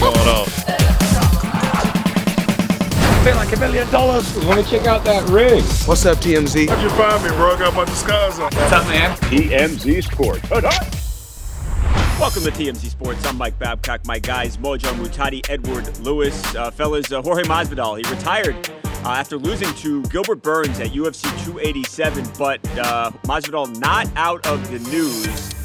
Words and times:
Going 0.00 0.28
on? 0.28 0.46
Pay 3.24 3.34
like 3.34 3.52
a 3.56 3.58
million 3.58 3.90
dollars. 3.90 4.36
Want 4.44 4.64
to 4.64 4.70
check 4.70 4.86
out 4.86 5.04
that 5.04 5.28
ring? 5.28 5.62
What's 5.86 6.06
up, 6.06 6.18
TMZ? 6.18 6.68
How'd 6.68 6.82
you 6.82 6.90
find 6.90 7.22
me, 7.24 7.30
bro? 7.30 7.54
I 7.54 7.58
got 7.58 7.74
my 7.74 7.84
disguise 7.84 8.38
on. 8.38 8.52
What's 8.52 8.72
up, 8.72 8.86
man? 8.86 9.16
TMZ 9.18 10.04
Sports. 10.04 10.48
Welcome 12.20 12.44
to 12.44 12.50
TMZ 12.50 12.88
Sports. 12.88 13.26
I'm 13.26 13.36
Mike 13.36 13.58
Babcock. 13.58 14.06
My 14.06 14.18
guys, 14.18 14.56
Mojo 14.58 14.92
Muhtadi, 14.94 15.44
Edward 15.50 15.98
Lewis. 15.98 16.54
Uh, 16.54 16.70
fellas, 16.70 17.10
uh, 17.12 17.20
Jorge 17.20 17.42
Masvidal. 17.42 17.98
He 17.98 18.14
retired 18.14 18.54
uh, 19.04 19.08
after 19.10 19.36
losing 19.36 19.72
to 19.74 20.02
Gilbert 20.04 20.42
Burns 20.42 20.78
at 20.80 20.88
UFC 20.88 21.22
287, 21.44 22.26
but 22.38 22.64
uh, 22.78 23.10
Masvidal 23.24 23.76
not 23.80 24.08
out 24.16 24.46
of 24.46 24.70
the 24.70 24.78
news. 24.90 25.55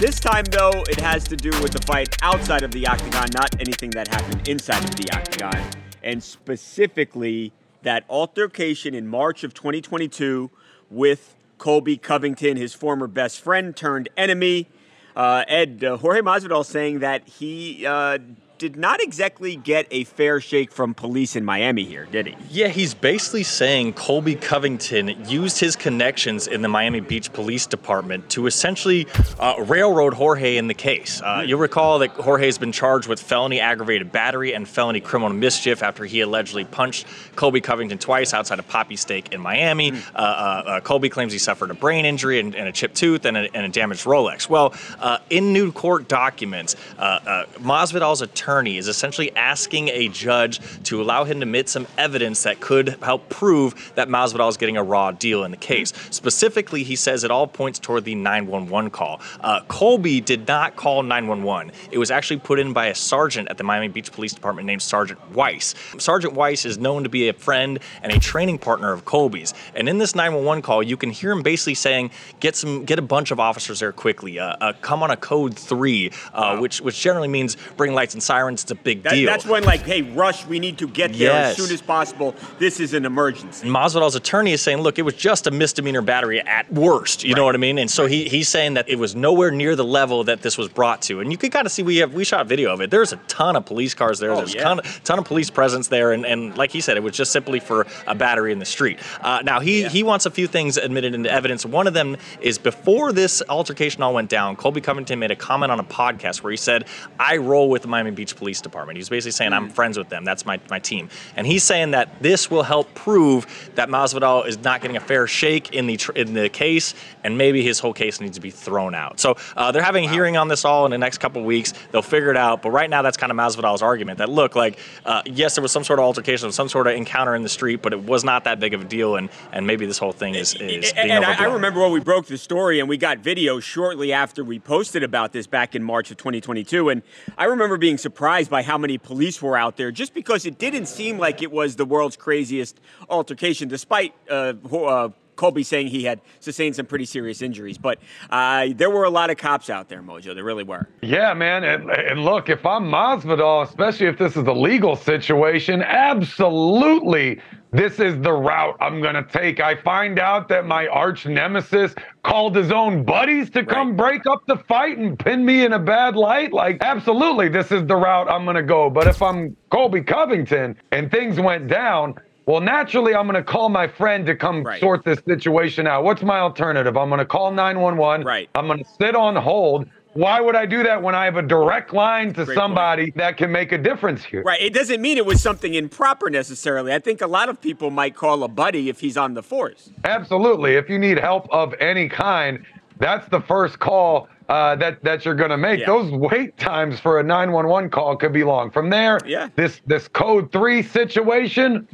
This 0.00 0.18
time, 0.18 0.44
though, 0.46 0.82
it 0.88 0.98
has 0.98 1.22
to 1.28 1.36
do 1.36 1.50
with 1.62 1.70
the 1.70 1.80
fight 1.86 2.16
outside 2.20 2.64
of 2.64 2.72
the 2.72 2.84
octagon, 2.86 3.28
not 3.32 3.54
anything 3.60 3.90
that 3.90 4.08
happened 4.08 4.48
inside 4.48 4.82
of 4.82 4.96
the 4.96 5.08
octagon. 5.14 5.64
And 6.02 6.20
specifically, 6.20 7.52
that 7.82 8.04
altercation 8.10 8.92
in 8.92 9.06
March 9.06 9.44
of 9.44 9.54
2022 9.54 10.50
with 10.90 11.36
Colby 11.58 11.96
Covington, 11.96 12.56
his 12.56 12.74
former 12.74 13.06
best 13.06 13.40
friend 13.40 13.74
turned 13.74 14.08
enemy. 14.16 14.68
Uh, 15.14 15.44
Ed, 15.46 15.84
uh, 15.84 15.96
Jorge 15.96 16.22
Masvidal 16.22 16.64
saying 16.64 16.98
that 16.98 17.28
he 17.28 17.86
uh, 17.86 18.18
did 18.58 18.76
not 18.76 19.02
exactly 19.02 19.56
get 19.56 19.86
a 19.90 20.04
fair 20.04 20.40
shake 20.40 20.70
from 20.70 20.94
police 20.94 21.34
in 21.34 21.44
Miami 21.44 21.84
here, 21.84 22.06
did 22.06 22.26
he? 22.26 22.36
Yeah, 22.50 22.68
he's 22.68 22.94
basically 22.94 23.42
saying 23.42 23.94
Colby 23.94 24.36
Covington 24.36 25.08
used 25.28 25.58
his 25.58 25.74
connections 25.74 26.46
in 26.46 26.62
the 26.62 26.68
Miami 26.68 27.00
Beach 27.00 27.32
Police 27.32 27.66
Department 27.66 28.30
to 28.30 28.46
essentially 28.46 29.08
uh, 29.40 29.56
railroad 29.66 30.14
Jorge 30.14 30.56
in 30.56 30.68
the 30.68 30.74
case. 30.74 31.20
Uh, 31.20 31.42
you'll 31.44 31.58
recall 31.58 31.98
that 31.98 32.10
Jorge 32.10 32.46
has 32.46 32.58
been 32.58 32.70
charged 32.70 33.08
with 33.08 33.20
felony 33.20 33.58
aggravated 33.58 34.12
battery 34.12 34.54
and 34.54 34.68
felony 34.68 35.00
criminal 35.00 35.34
mischief 35.34 35.82
after 35.82 36.04
he 36.04 36.20
allegedly 36.20 36.64
punched 36.64 37.06
Colby 37.34 37.60
Covington 37.60 37.98
twice 37.98 38.32
outside 38.32 38.60
of 38.60 38.68
Papi 38.68 38.96
Steak 38.96 39.32
in 39.32 39.40
Miami. 39.40 39.90
Uh, 39.92 40.18
uh, 40.18 40.20
uh, 40.66 40.80
Colby 40.80 41.08
claims 41.08 41.32
he 41.32 41.38
suffered 41.40 41.72
a 41.72 41.74
brain 41.74 42.04
injury 42.04 42.38
and, 42.38 42.54
and 42.54 42.68
a 42.68 42.72
chipped 42.72 42.94
tooth 42.94 43.24
and 43.24 43.36
a, 43.36 43.54
and 43.54 43.66
a 43.66 43.68
damaged 43.68 44.04
Rolex. 44.04 44.48
Well, 44.48 44.74
uh, 45.00 45.18
in 45.28 45.52
new 45.52 45.72
court 45.72 46.06
documents, 46.06 46.76
uh, 46.98 47.02
uh, 47.02 47.46
Masvidal's 47.58 48.22
attorney 48.22 48.43
is 48.44 48.88
essentially 48.88 49.34
asking 49.36 49.88
a 49.88 50.08
judge 50.08 50.60
to 50.84 51.00
allow 51.00 51.24
him 51.24 51.38
to 51.38 51.42
admit 51.44 51.68
some 51.68 51.86
evidence 51.96 52.42
that 52.42 52.60
could 52.60 52.88
help 53.02 53.28
prove 53.28 53.92
that 53.94 54.08
Masvidal 54.08 54.48
is 54.48 54.56
getting 54.56 54.76
a 54.76 54.82
raw 54.82 55.10
deal 55.10 55.44
in 55.44 55.50
the 55.50 55.56
case. 55.56 55.92
Specifically, 56.10 56.82
he 56.82 56.94
says 56.94 57.24
it 57.24 57.30
all 57.30 57.46
points 57.46 57.78
toward 57.78 58.04
the 58.04 58.14
911 58.14 58.90
call. 58.90 59.20
Uh, 59.40 59.62
Colby 59.68 60.20
did 60.20 60.46
not 60.46 60.76
call 60.76 61.02
911. 61.02 61.72
It 61.90 61.98
was 61.98 62.10
actually 62.10 62.40
put 62.40 62.58
in 62.58 62.72
by 62.72 62.86
a 62.86 62.94
sergeant 62.94 63.48
at 63.48 63.56
the 63.56 63.64
Miami 63.64 63.88
Beach 63.88 64.12
Police 64.12 64.34
Department 64.34 64.66
named 64.66 64.82
Sergeant 64.82 65.18
Weiss. 65.32 65.74
Sergeant 65.98 66.34
Weiss 66.34 66.66
is 66.66 66.76
known 66.76 67.02
to 67.04 67.08
be 67.08 67.28
a 67.28 67.32
friend 67.32 67.78
and 68.02 68.12
a 68.12 68.18
training 68.18 68.58
partner 68.58 68.92
of 68.92 69.04
Colby's. 69.04 69.54
And 69.74 69.88
in 69.88 69.98
this 69.98 70.14
911 70.14 70.62
call, 70.62 70.82
you 70.82 70.96
can 70.96 71.10
hear 71.10 71.32
him 71.32 71.42
basically 71.42 71.74
saying, 71.74 72.10
"Get 72.40 72.56
some, 72.56 72.84
get 72.84 72.98
a 72.98 73.02
bunch 73.02 73.30
of 73.30 73.40
officers 73.40 73.80
there 73.80 73.92
quickly. 73.92 74.38
Uh, 74.38 74.56
uh, 74.60 74.72
come 74.82 75.02
on 75.02 75.10
a 75.10 75.16
code 75.16 75.56
three, 75.56 76.10
uh, 76.34 76.58
which 76.58 76.80
which 76.80 77.00
generally 77.00 77.28
means 77.28 77.56
bring 77.76 77.94
lights 77.94 78.14
and 78.14 78.22
sirens. 78.22 78.33
It's 78.62 78.70
a 78.70 78.74
big 78.74 79.02
That- 79.02 79.12
deal." 79.14 79.26
That's 79.26 79.46
when, 79.46 79.64
like, 79.64 79.82
hey, 79.82 80.02
rush, 80.02 80.46
we 80.46 80.58
need 80.58 80.78
to 80.78 80.88
get 80.88 81.12
there 81.14 81.32
as 81.32 81.56
soon 81.56 81.70
as 81.72 81.80
possible. 81.80 82.34
This 82.58 82.80
is 82.80 82.94
an 82.94 83.04
emergency. 83.04 83.66
And 83.66 83.74
Masvidal's 83.74 84.14
attorney 84.14 84.52
is 84.52 84.60
saying, 84.62 84.78
look, 84.78 84.98
it 84.98 85.02
was 85.02 85.14
just 85.14 85.46
a 85.46 85.50
misdemeanor 85.50 86.02
battery 86.02 86.40
at 86.40 86.72
worst. 86.72 87.24
You 87.24 87.34
know 87.34 87.44
what 87.44 87.54
I 87.54 87.58
mean? 87.58 87.78
And 87.78 87.90
so 87.90 88.06
he, 88.06 88.28
he's 88.28 88.48
saying 88.48 88.74
that 88.74 88.88
it 88.88 88.96
was 88.98 89.14
nowhere 89.14 89.50
near 89.50 89.76
the 89.76 89.84
level 89.84 90.24
that 90.24 90.42
this 90.42 90.56
was 90.58 90.68
brought 90.68 91.02
to. 91.02 91.20
And 91.20 91.30
you 91.30 91.38
could 91.38 91.52
kind 91.52 91.66
of 91.66 91.72
see 91.72 91.82
we 91.82 91.98
have 91.98 92.14
we 92.14 92.24
shot 92.24 92.46
video 92.46 92.72
of 92.72 92.80
it. 92.80 92.90
There's 92.90 93.12
a 93.12 93.16
ton 93.28 93.56
of 93.56 93.64
police 93.66 93.94
cars 93.94 94.18
there. 94.18 94.32
Oh, 94.32 94.36
There's 94.36 94.54
yeah. 94.54 94.60
a 94.60 94.64
ton, 94.64 94.80
ton 95.04 95.18
of 95.18 95.24
police 95.24 95.50
presence 95.50 95.88
there. 95.88 96.12
And, 96.12 96.24
and 96.24 96.56
like 96.56 96.70
he 96.70 96.80
said, 96.80 96.96
it 96.96 97.02
was 97.02 97.16
just 97.16 97.32
simply 97.32 97.60
for 97.60 97.86
a 98.06 98.14
battery 98.14 98.52
in 98.52 98.58
the 98.58 98.64
street. 98.64 98.98
Uh, 99.20 99.40
now 99.44 99.60
he 99.60 99.86
he 99.88 100.02
wants 100.02 100.26
a 100.26 100.30
few 100.30 100.46
things 100.46 100.76
admitted 100.76 101.14
into 101.14 101.30
evidence. 101.30 101.64
One 101.66 101.86
of 101.86 101.94
them 101.94 102.16
is 102.40 102.58
before 102.58 103.12
this 103.12 103.42
altercation 103.48 104.02
all 104.02 104.14
went 104.14 104.30
down, 104.30 104.56
Colby 104.56 104.80
Covington 104.80 105.18
made 105.18 105.30
a 105.30 105.36
comment 105.36 105.70
on 105.72 105.80
a 105.80 105.84
podcast 105.84 106.42
where 106.42 106.50
he 106.50 106.56
said, 106.56 106.86
"I 107.18 107.36
roll 107.36 107.68
with 107.68 107.82
the 107.82 107.88
Miami 107.88 108.10
Beach 108.24 108.36
Police 108.36 108.60
Department." 108.60 108.96
He's 108.96 109.08
basically 109.08 109.32
saying, 109.32 109.52
"I'm 109.52 109.68
friends 109.68 109.98
with 109.98 110.08
them. 110.08 110.24
That's 110.24 110.46
my 110.46 110.58
my 110.70 110.78
team." 110.78 111.08
And 111.36 111.46
he's 111.46 111.62
saying 111.62 111.90
that 111.90 112.22
this 112.22 112.50
will 112.50 112.62
help 112.62 112.94
prove 112.94 113.46
that 113.74 113.88
Masvidal 113.88 114.46
is 114.46 114.58
not 114.58 114.80
getting 114.80 114.96
a 114.96 115.00
fair 115.00 115.26
shake 115.26 115.74
in 115.74 115.86
the 115.86 115.96
tr- 115.96 116.12
in 116.12 116.34
the 116.34 116.48
case, 116.48 116.94
and 117.22 117.36
maybe 117.36 117.62
his 117.62 117.78
whole 117.78 117.92
case 117.92 118.20
needs 118.20 118.36
to 118.36 118.40
be 118.40 118.50
thrown 118.50 118.94
out. 118.94 119.20
So 119.20 119.36
uh, 119.56 119.72
they're 119.72 119.82
having 119.82 120.06
a 120.06 120.08
hearing 120.08 120.36
on 120.36 120.48
this 120.48 120.64
all 120.64 120.84
in 120.84 120.90
the 120.90 120.98
next 120.98 121.18
couple 121.18 121.42
of 121.42 121.46
weeks. 121.46 121.72
They'll 121.92 122.02
figure 122.02 122.30
it 122.30 122.36
out. 122.36 122.62
But 122.62 122.70
right 122.70 122.88
now, 122.88 123.02
that's 123.02 123.16
kind 123.16 123.30
of 123.30 123.36
Masvidal's 123.36 123.82
argument 123.82 124.18
that 124.18 124.28
look 124.28 124.56
like 124.56 124.78
uh, 125.04 125.22
yes, 125.26 125.54
there 125.54 125.62
was 125.62 125.72
some 125.72 125.84
sort 125.84 125.98
of 125.98 126.04
altercation, 126.04 126.50
some 126.52 126.68
sort 126.68 126.86
of 126.86 126.94
encounter 126.94 127.34
in 127.34 127.42
the 127.42 127.48
street, 127.48 127.82
but 127.82 127.92
it 127.92 128.02
was 128.02 128.24
not 128.24 128.44
that 128.44 128.60
big 128.60 128.74
of 128.74 128.80
a 128.80 128.84
deal, 128.84 129.16
and 129.16 129.28
and 129.52 129.66
maybe 129.66 129.86
this 129.86 129.98
whole 129.98 130.12
thing 130.12 130.34
is 130.34 130.54
is 130.54 130.92
being 130.92 131.10
and 131.10 131.24
I, 131.24 131.44
I 131.44 131.44
remember 131.44 131.80
when 131.80 131.92
we 131.92 132.00
broke 132.00 132.26
the 132.26 132.38
story 132.38 132.80
and 132.80 132.88
we 132.88 132.96
got 132.96 133.18
video 133.18 133.60
shortly 133.60 134.12
after 134.12 134.44
we 134.44 134.58
posted 134.58 135.02
about 135.02 135.32
this 135.32 135.46
back 135.46 135.74
in 135.74 135.82
March 135.82 136.10
of 136.10 136.16
2022. 136.16 136.88
And 136.88 137.02
I 137.36 137.44
remember 137.44 137.76
being 137.76 137.98
surprised 137.98 138.13
by 138.14 138.62
how 138.62 138.78
many 138.78 138.98
police 138.98 139.42
were 139.42 139.56
out 139.56 139.76
there 139.76 139.90
just 139.90 140.14
because 140.14 140.46
it 140.46 140.58
didn't 140.58 140.86
seem 140.86 141.18
like 141.18 141.42
it 141.42 141.50
was 141.50 141.76
the 141.76 141.84
world's 141.84 142.16
craziest 142.16 142.80
altercation, 143.08 143.68
despite 143.68 144.14
uh, 144.30 144.54
uh, 144.72 145.08
Colby 145.36 145.62
saying 145.62 145.88
he 145.88 146.04
had 146.04 146.20
sustained 146.40 146.76
some 146.76 146.86
pretty 146.86 147.04
serious 147.04 147.42
injuries. 147.42 147.78
But 147.78 147.98
uh, 148.30 148.68
there 148.74 148.90
were 148.90 149.04
a 149.04 149.10
lot 149.10 149.30
of 149.30 149.36
cops 149.36 149.70
out 149.70 149.88
there, 149.88 150.02
Mojo. 150.02 150.34
There 150.34 150.44
really 150.44 150.64
were. 150.64 150.88
Yeah, 151.02 151.34
man. 151.34 151.64
And, 151.64 151.90
and 151.90 152.24
look, 152.24 152.48
if 152.48 152.64
I'm 152.64 152.84
Masvidal, 152.84 153.64
especially 153.64 154.06
if 154.06 154.18
this 154.18 154.36
is 154.36 154.46
a 154.46 154.52
legal 154.52 154.96
situation, 154.96 155.82
absolutely 155.82 157.40
this 157.74 157.98
is 157.98 158.18
the 158.20 158.32
route 158.32 158.76
I'm 158.80 159.02
going 159.02 159.16
to 159.16 159.24
take. 159.24 159.58
I 159.58 159.74
find 159.74 160.20
out 160.20 160.48
that 160.48 160.64
my 160.64 160.86
arch 160.86 161.26
nemesis 161.26 161.92
called 162.22 162.54
his 162.54 162.70
own 162.70 163.02
buddies 163.02 163.50
to 163.50 163.64
come 163.64 163.96
break 163.96 164.26
up 164.26 164.46
the 164.46 164.56
fight 164.56 164.96
and 164.96 165.18
pin 165.18 165.44
me 165.44 165.64
in 165.64 165.72
a 165.72 165.78
bad 165.78 166.14
light. 166.14 166.52
Like, 166.52 166.78
absolutely, 166.82 167.48
this 167.48 167.72
is 167.72 167.84
the 167.86 167.96
route 167.96 168.30
I'm 168.30 168.44
going 168.44 168.54
to 168.56 168.62
go. 168.62 168.88
But 168.90 169.08
if 169.08 169.20
I'm 169.20 169.56
Colby 169.70 170.02
Covington 170.02 170.76
and 170.92 171.10
things 171.10 171.40
went 171.40 171.66
down, 171.66 172.14
well, 172.46 172.60
naturally, 172.60 173.14
I'm 173.14 173.26
going 173.26 173.42
to 173.42 173.50
call 173.50 173.68
my 173.68 173.88
friend 173.88 174.24
to 174.26 174.36
come 174.36 174.62
Right. 174.62 174.78
sort 174.78 175.04
this 175.04 175.18
situation 175.26 175.86
out. 175.88 176.04
What's 176.04 176.22
my 176.22 176.38
alternative? 176.38 176.96
I'm 176.96 177.08
going 177.08 177.18
to 177.18 177.24
call 177.24 177.50
911. 177.50 178.24
Right. 178.24 178.48
I'm 178.54 178.66
going 178.66 178.84
to 178.84 178.90
sit 179.00 179.16
on 179.16 179.34
hold. 179.34 179.88
Why 180.14 180.40
would 180.40 180.54
I 180.54 180.64
do 180.64 180.82
that 180.84 181.02
when 181.02 181.14
I 181.14 181.24
have 181.24 181.36
a 181.36 181.42
direct 181.42 181.92
line 181.92 182.32
to 182.34 182.44
Great 182.44 182.54
somebody 182.56 183.10
that 183.16 183.36
can 183.36 183.50
make 183.50 183.72
a 183.72 183.78
difference 183.78 184.24
here? 184.24 184.42
Right. 184.42 184.60
It 184.60 184.72
doesn't 184.72 185.00
mean 185.02 185.18
it 185.18 185.26
was 185.26 185.42
something 185.42 185.74
improper 185.74 186.30
necessarily. 186.30 186.92
I 186.94 187.00
think 187.00 187.20
a 187.20 187.26
lot 187.26 187.48
of 187.48 187.60
people 187.60 187.90
might 187.90 188.14
call 188.14 188.44
a 188.44 188.48
buddy 188.48 188.88
if 188.88 189.00
he's 189.00 189.16
on 189.16 189.34
the 189.34 189.42
force. 189.42 189.90
Absolutely. 190.04 190.74
If 190.74 190.88
you 190.88 190.98
need 190.98 191.18
help 191.18 191.48
of 191.50 191.74
any 191.80 192.08
kind, 192.08 192.64
that's 193.00 193.28
the 193.28 193.40
first 193.40 193.80
call 193.80 194.28
uh, 194.48 194.76
that 194.76 195.02
that 195.02 195.24
you're 195.24 195.34
going 195.34 195.50
to 195.50 195.56
make. 195.56 195.80
Yeah. 195.80 195.86
Those 195.86 196.12
wait 196.12 196.56
times 196.58 197.00
for 197.00 197.18
a 197.18 197.22
911 197.22 197.90
call 197.90 198.16
could 198.16 198.32
be 198.32 198.44
long. 198.44 198.70
From 198.70 198.90
there, 198.90 199.18
Yeah. 199.26 199.48
this 199.56 199.80
this 199.86 200.06
code 200.06 200.52
three 200.52 200.82
situation. 200.82 201.88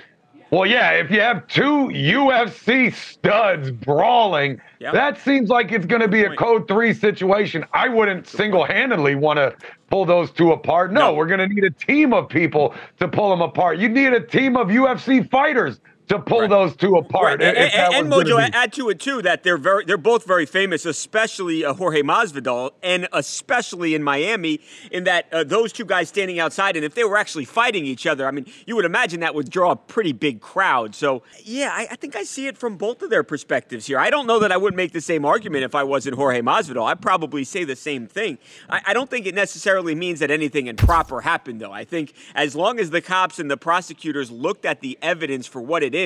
Well, 0.50 0.66
yeah, 0.66 0.90
if 0.92 1.10
you 1.12 1.20
have 1.20 1.46
two 1.46 1.88
UFC 1.92 2.92
studs 2.92 3.70
brawling, 3.70 4.60
Yeah. 4.80 4.90
that 4.90 5.18
seems 5.18 5.48
like 5.48 5.70
it's 5.70 5.86
going 5.86 6.02
to 6.02 6.08
be 6.08 6.24
a 6.24 6.34
code 6.34 6.66
three 6.66 6.92
situation. 6.92 7.64
I 7.72 7.88
wouldn't 7.88 8.26
single 8.26 8.64
handedly 8.64 9.14
want 9.14 9.36
to 9.36 9.54
pull 9.90 10.04
those 10.04 10.32
two 10.32 10.50
apart. 10.50 10.92
No, 10.92 11.00
No. 11.10 11.14
we're 11.14 11.26
going 11.26 11.38
to 11.40 11.46
need 11.48 11.62
a 11.62 11.70
team 11.70 12.12
of 12.12 12.28
people 12.28 12.74
to 12.98 13.06
pull 13.06 13.30
them 13.30 13.42
apart. 13.42 13.78
You 13.78 13.88
need 13.88 14.12
a 14.12 14.20
team 14.20 14.56
of 14.56 14.68
UFC 14.68 15.22
fighters 15.30 15.80
to 16.10 16.18
pull 16.18 16.40
right. 16.40 16.50
those 16.50 16.74
two 16.74 16.96
apart. 16.96 17.40
Right. 17.40 17.56
And, 17.56 17.72
and, 17.72 17.94
and 17.94 18.12
Mojo, 18.12 18.36
be... 18.36 18.52
add 18.52 18.72
to 18.74 18.88
it 18.90 18.98
too 18.98 19.22
that 19.22 19.44
they're 19.44 19.56
very, 19.56 19.84
they're 19.84 19.96
both 19.96 20.26
very 20.26 20.44
famous, 20.44 20.84
especially 20.84 21.64
uh, 21.64 21.72
Jorge 21.72 22.02
Masvidal, 22.02 22.72
and 22.82 23.08
especially 23.12 23.94
in 23.94 24.02
Miami, 24.02 24.60
in 24.90 25.04
that 25.04 25.32
uh, 25.32 25.44
those 25.44 25.72
two 25.72 25.84
guys 25.84 26.08
standing 26.08 26.40
outside, 26.40 26.74
and 26.74 26.84
if 26.84 26.94
they 26.94 27.04
were 27.04 27.16
actually 27.16 27.44
fighting 27.44 27.86
each 27.86 28.06
other, 28.06 28.26
I 28.26 28.32
mean, 28.32 28.46
you 28.66 28.74
would 28.74 28.84
imagine 28.84 29.20
that 29.20 29.36
would 29.36 29.50
draw 29.50 29.70
a 29.70 29.76
pretty 29.76 30.12
big 30.12 30.40
crowd. 30.40 30.96
So 30.96 31.22
yeah, 31.44 31.70
I, 31.72 31.86
I 31.92 31.96
think 31.96 32.16
I 32.16 32.24
see 32.24 32.48
it 32.48 32.58
from 32.58 32.76
both 32.76 33.02
of 33.02 33.10
their 33.10 33.22
perspectives 33.22 33.86
here. 33.86 33.98
I 33.98 34.10
don't 34.10 34.26
know 34.26 34.40
that 34.40 34.50
I 34.50 34.56
would 34.56 34.74
make 34.74 34.92
the 34.92 35.00
same 35.00 35.24
argument 35.24 35.62
if 35.62 35.76
I 35.76 35.84
wasn't 35.84 36.16
Jorge 36.16 36.42
Masvidal. 36.42 36.90
I'd 36.90 37.00
probably 37.00 37.44
say 37.44 37.62
the 37.62 37.76
same 37.76 38.08
thing. 38.08 38.38
I, 38.68 38.80
I 38.88 38.92
don't 38.94 39.08
think 39.08 39.26
it 39.26 39.34
necessarily 39.36 39.94
means 39.94 40.18
that 40.18 40.32
anything 40.32 40.66
improper 40.66 41.20
happened, 41.20 41.60
though. 41.60 41.72
I 41.72 41.84
think 41.84 42.14
as 42.34 42.56
long 42.56 42.80
as 42.80 42.90
the 42.90 43.00
cops 43.00 43.38
and 43.38 43.48
the 43.48 43.56
prosecutors 43.56 44.32
looked 44.32 44.64
at 44.64 44.80
the 44.80 44.98
evidence 45.02 45.46
for 45.46 45.60
what 45.60 45.84
it 45.84 45.94
is 45.94 45.99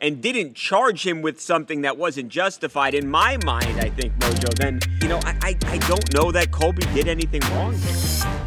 and 0.00 0.20
didn't 0.20 0.54
charge 0.54 1.06
him 1.06 1.22
with 1.22 1.40
something 1.40 1.82
that 1.82 1.96
wasn't 1.96 2.28
justified, 2.28 2.94
in 2.94 3.08
my 3.08 3.38
mind, 3.44 3.78
I 3.80 3.90
think, 3.90 4.16
Mojo, 4.18 4.52
then, 4.54 4.80
you 5.02 5.08
know, 5.08 5.20
I, 5.24 5.36
I, 5.42 5.56
I 5.66 5.78
don't 5.78 6.14
know 6.14 6.32
that 6.32 6.50
Colby 6.50 6.82
did 6.94 7.08
anything 7.08 7.40
wrong 7.52 7.74
here. 7.74 8.42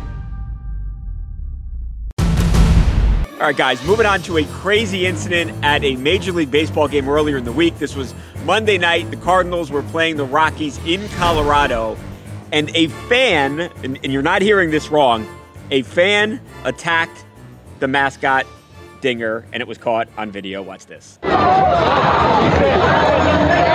All 3.40 3.46
right, 3.46 3.56
guys, 3.56 3.82
moving 3.86 4.06
on 4.06 4.22
to 4.24 4.38
a 4.38 4.44
crazy 4.46 5.06
incident 5.06 5.64
at 5.64 5.82
a 5.86 5.96
Major 5.96 6.34
League 6.34 6.52
Baseball 6.52 6.90
game 6.90 7.08
earlier 7.08 7.38
in 7.38 7.46
the 7.46 7.54
week. 7.54 7.78
This 7.80 7.96
was 7.96 8.14
Monday 8.44 8.78
night. 8.78 9.10
The 9.12 9.18
Cardinals 9.18 9.72
were 9.72 9.84
playing 9.84 10.18
the 10.18 10.26
Rockies 10.26 10.78
in 10.86 11.08
Colorado, 11.10 11.96
and 12.52 12.70
a 12.76 12.88
fan, 13.08 13.62
and, 13.84 13.98
and 14.04 14.12
you're 14.12 14.22
not 14.22 14.42
hearing 14.42 14.72
this 14.72 14.90
wrong, 14.90 15.26
a 15.72 15.84
fan 15.84 16.42
attacked 16.66 17.24
the 17.80 17.88
mascot 17.88 18.46
Dinger, 19.02 19.46
and 19.52 19.62
it 19.62 19.68
was 19.68 19.78
caught 19.78 20.08
on 20.18 20.32
video. 20.32 20.62
Watch 20.62 20.86
this. 20.86 21.20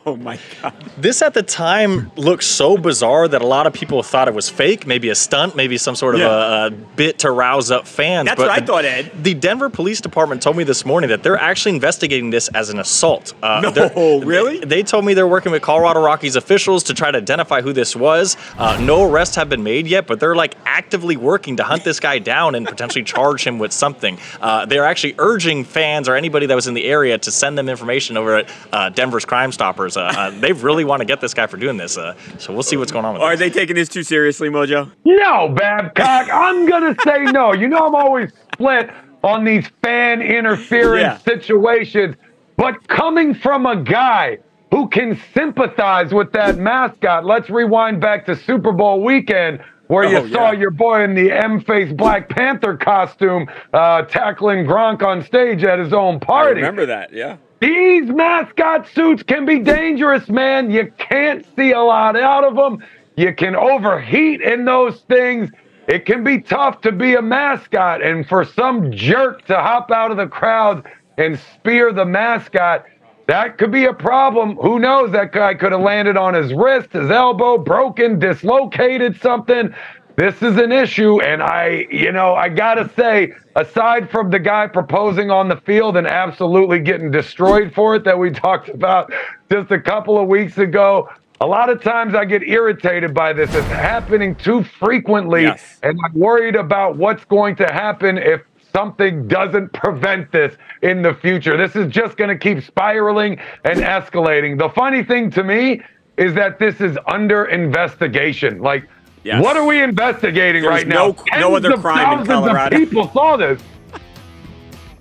Oh 0.06 0.16
my 0.16 0.38
god. 0.62 0.72
This 0.96 1.20
at 1.20 1.34
the 1.34 1.42
time 1.42 2.12
looked 2.16 2.44
so 2.44 2.76
bizarre 2.76 3.26
that 3.26 3.42
a 3.42 3.46
lot 3.46 3.66
of 3.66 3.72
people 3.72 4.02
thought 4.02 4.28
it 4.28 4.34
was 4.34 4.48
fake, 4.48 4.86
maybe 4.86 5.08
a 5.08 5.14
stunt, 5.14 5.56
maybe 5.56 5.78
some 5.78 5.96
sort 5.96 6.14
of 6.14 6.20
yeah. 6.20 6.64
a, 6.64 6.66
a, 6.66 6.70
bit 6.70 7.18
to 7.20 7.30
rouse 7.30 7.70
up 7.70 7.86
fans. 7.88 8.26
That's 8.26 8.38
but 8.38 8.48
what 8.48 8.62
I 8.62 8.64
thought, 8.64 8.84
Ed. 8.84 9.10
The 9.22 9.34
Denver 9.34 9.68
Police 9.68 10.00
Department 10.00 10.42
told 10.42 10.56
me 10.56 10.64
this 10.64 10.84
morning 10.84 11.10
that 11.10 11.22
they're 11.22 11.38
actually 11.38 11.74
investigating 11.74 12.30
this 12.30 12.48
as 12.48 12.70
an 12.70 12.78
assault. 12.78 13.34
Uh, 13.42 13.72
no, 13.74 14.20
really? 14.24 14.60
They, 14.60 14.66
they, 14.66 14.82
told 14.82 15.04
me 15.04 15.14
they're 15.14 15.26
working 15.26 15.50
with 15.52 15.62
Colorado 15.62 16.00
Rockies 16.00 16.36
officials 16.36 16.84
to 16.84 16.94
try 16.94 17.10
to 17.10 17.18
identify 17.18 17.60
who 17.60 17.72
this 17.72 17.96
was. 17.96 18.36
Uh, 18.56 18.78
no 18.80 19.10
arrests 19.10 19.34
have 19.36 19.48
been 19.48 19.62
made 19.62 19.86
yet, 19.86 20.06
but 20.06 20.20
they're 20.20 20.36
like 20.36 20.54
actively 20.64 21.16
working 21.16 21.56
to 21.56 21.64
hunt 21.64 21.84
this 21.84 21.98
guy 22.00 22.18
down 22.18 22.54
and 22.54 22.66
potentially 22.66 23.04
charge 23.16 23.44
him 23.44 23.58
with 23.58 23.72
something. 23.72 24.18
Uh, 24.40 24.66
they're 24.66 24.84
actually 24.84 25.14
urging 25.18 25.64
fans 25.64 26.08
or 26.08 26.14
anybody 26.14 26.46
that 26.46 26.54
was 26.54 26.66
in 26.66 26.74
the 26.74 26.84
area 26.84 27.18
to 27.18 27.30
send 27.30 27.58
them 27.58 27.68
information 27.68 28.16
over 28.16 28.36
at 28.36 28.50
uh, 28.72 28.88
Denver's 28.90 29.24
Crime 29.24 29.52
Stoppers. 29.52 29.85
Uh, 29.94 30.10
uh, 30.16 30.30
they 30.40 30.52
really 30.52 30.84
want 30.84 31.00
to 31.00 31.04
get 31.04 31.20
this 31.20 31.34
guy 31.34 31.46
for 31.46 31.58
doing 31.58 31.76
this. 31.76 31.98
Uh, 31.98 32.14
so 32.38 32.54
we'll 32.54 32.62
see 32.62 32.78
what's 32.78 32.90
going 32.90 33.04
on 33.04 33.12
with 33.12 33.22
Are 33.22 33.36
this. 33.36 33.52
they 33.52 33.60
taking 33.60 33.76
this 33.76 33.90
too 33.90 34.02
seriously, 34.02 34.48
Mojo? 34.48 34.90
No, 35.04 35.50
Babcock. 35.50 36.30
I'm 36.32 36.64
going 36.64 36.94
to 36.94 37.02
say 37.02 37.24
no. 37.24 37.52
You 37.52 37.68
know, 37.68 37.86
I'm 37.86 37.94
always 37.94 38.32
split 38.54 38.88
on 39.22 39.44
these 39.44 39.66
fan 39.82 40.22
interference 40.22 41.02
yeah. 41.02 41.18
situations. 41.18 42.16
But 42.56 42.88
coming 42.88 43.34
from 43.34 43.66
a 43.66 43.76
guy 43.76 44.38
who 44.70 44.88
can 44.88 45.20
sympathize 45.34 46.14
with 46.14 46.32
that 46.32 46.56
mascot, 46.56 47.26
let's 47.26 47.50
rewind 47.50 48.00
back 48.00 48.24
to 48.26 48.36
Super 48.36 48.72
Bowl 48.72 49.02
weekend 49.02 49.60
where 49.88 50.04
oh, 50.04 50.10
you 50.10 50.32
saw 50.32 50.50
yeah. 50.50 50.58
your 50.58 50.70
boy 50.70 51.02
in 51.02 51.14
the 51.14 51.30
M-face 51.30 51.92
Black 51.92 52.28
Panther 52.28 52.76
costume 52.76 53.48
uh, 53.72 54.02
tackling 54.02 54.64
Gronk 54.64 55.02
on 55.02 55.22
stage 55.22 55.62
at 55.64 55.78
his 55.78 55.92
own 55.92 56.18
party. 56.18 56.60
I 56.60 56.66
remember 56.66 56.86
that, 56.86 57.12
yeah. 57.12 57.36
These 57.60 58.10
mascot 58.10 58.86
suits 58.88 59.22
can 59.22 59.46
be 59.46 59.60
dangerous, 59.60 60.28
man. 60.28 60.70
You 60.70 60.92
can't 60.98 61.46
see 61.56 61.72
a 61.72 61.80
lot 61.80 62.16
out 62.16 62.44
of 62.44 62.54
them. 62.54 62.84
You 63.16 63.34
can 63.34 63.56
overheat 63.56 64.42
in 64.42 64.66
those 64.66 65.00
things. 65.02 65.50
It 65.88 66.04
can 66.04 66.22
be 66.22 66.40
tough 66.40 66.82
to 66.82 66.92
be 66.92 67.14
a 67.14 67.22
mascot. 67.22 68.02
And 68.02 68.28
for 68.28 68.44
some 68.44 68.92
jerk 68.92 69.46
to 69.46 69.56
hop 69.56 69.90
out 69.90 70.10
of 70.10 70.18
the 70.18 70.26
crowd 70.26 70.86
and 71.16 71.38
spear 71.54 71.92
the 71.92 72.04
mascot, 72.04 72.84
that 73.26 73.56
could 73.56 73.72
be 73.72 73.86
a 73.86 73.94
problem. 73.94 74.56
Who 74.56 74.78
knows? 74.78 75.12
That 75.12 75.32
guy 75.32 75.54
could 75.54 75.72
have 75.72 75.80
landed 75.80 76.16
on 76.16 76.34
his 76.34 76.52
wrist, 76.52 76.92
his 76.92 77.10
elbow, 77.10 77.56
broken, 77.56 78.18
dislocated 78.18 79.20
something 79.20 79.74
this 80.16 80.42
is 80.42 80.56
an 80.56 80.72
issue. 80.72 81.20
And 81.20 81.42
I, 81.42 81.86
you 81.90 82.10
know, 82.10 82.34
I 82.34 82.48
got 82.48 82.74
to 82.74 82.90
say, 82.96 83.32
aside 83.54 84.10
from 84.10 84.30
the 84.30 84.38
guy 84.38 84.66
proposing 84.66 85.30
on 85.30 85.48
the 85.48 85.56
field 85.56 85.96
and 85.96 86.06
absolutely 86.06 86.80
getting 86.80 87.10
destroyed 87.10 87.72
for 87.74 87.94
it 87.94 88.04
that 88.04 88.18
we 88.18 88.30
talked 88.46 88.68
about 88.68 89.12
just 89.50 89.70
a 89.70 89.80
couple 89.80 90.18
of 90.18 90.26
weeks 90.26 90.58
ago, 90.58 91.08
a 91.40 91.46
lot 91.46 91.68
of 91.68 91.82
times 91.82 92.14
I 92.14 92.24
get 92.24 92.42
irritated 92.42 93.12
by 93.12 93.34
this. 93.34 93.54
It's 93.54 93.66
happening 93.68 94.34
too 94.34 94.64
frequently. 94.64 95.42
Yes. 95.42 95.78
And 95.82 95.98
I'm 96.04 96.14
worried 96.14 96.56
about 96.56 96.96
what's 96.96 97.24
going 97.26 97.56
to 97.56 97.66
happen 97.66 98.16
if 98.16 98.40
something 98.72 99.28
doesn't 99.28 99.72
prevent 99.72 100.32
this 100.32 100.56
in 100.82 101.02
the 101.02 101.12
future. 101.14 101.56
This 101.56 101.76
is 101.76 101.92
just 101.92 102.16
going 102.16 102.30
to 102.30 102.38
keep 102.38 102.64
spiraling 102.64 103.38
and 103.64 103.80
escalating. 103.80 104.58
The 104.58 104.70
funny 104.70 105.02
thing 105.02 105.30
to 105.32 105.44
me 105.44 105.82
is 106.16 106.34
that 106.34 106.58
this 106.58 106.80
is 106.80 106.96
under 107.06 107.46
investigation. 107.46 108.60
Like, 108.60 108.88
Yes. 109.26 109.42
What 109.42 109.56
are 109.56 109.66
we 109.66 109.82
investigating 109.82 110.62
There's 110.62 110.72
right 110.72 110.86
no, 110.86 111.08
now? 111.08 111.12
Tens 111.12 111.40
no 111.40 111.56
other 111.56 111.76
crime 111.78 112.20
in 112.20 112.26
Colorado. 112.26 112.76
Of 112.76 112.80
people 112.80 113.10
saw 113.10 113.36
this. 113.36 113.60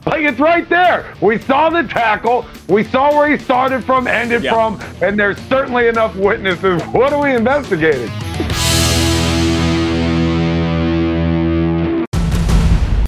Like 0.03 0.23
it's 0.23 0.39
right 0.39 0.67
there. 0.67 1.13
We 1.21 1.37
saw 1.37 1.69
the 1.69 1.83
tackle. 1.83 2.43
We 2.67 2.85
saw 2.85 3.15
where 3.15 3.29
he 3.29 3.37
started 3.37 3.83
from, 3.83 4.07
ended 4.07 4.43
yeah. 4.43 4.51
from, 4.51 4.81
and 5.03 5.19
there's 5.19 5.37
certainly 5.41 5.89
enough 5.89 6.15
witnesses. 6.15 6.81
What 6.87 7.13
are 7.13 7.21
we 7.21 7.35
investigating? 7.35 8.07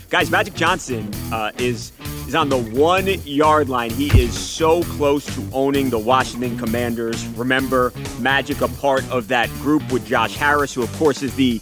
Guys, 0.09 0.29
Magic 0.29 0.53
Johnson 0.53 1.11
uh, 1.31 1.51
is 1.57 1.93
is 2.27 2.35
on 2.35 2.50
the 2.50 2.57
one 2.57 3.07
yard 3.24 3.69
line. 3.69 3.89
He 3.89 4.07
is 4.19 4.38
so 4.38 4.83
close 4.83 5.25
to 5.33 5.50
owning 5.53 5.89
the 5.89 5.97
Washington 5.97 6.57
Commanders. 6.57 7.25
Remember, 7.27 7.94
Magic, 8.19 8.59
a 8.59 8.68
part 8.68 9.09
of 9.09 9.29
that 9.29 9.50
group 9.62 9.89
with 9.91 10.06
Josh 10.06 10.35
Harris, 10.35 10.74
who, 10.74 10.83
of 10.83 10.91
course, 10.97 11.24
is 11.24 11.33
the 11.35 11.62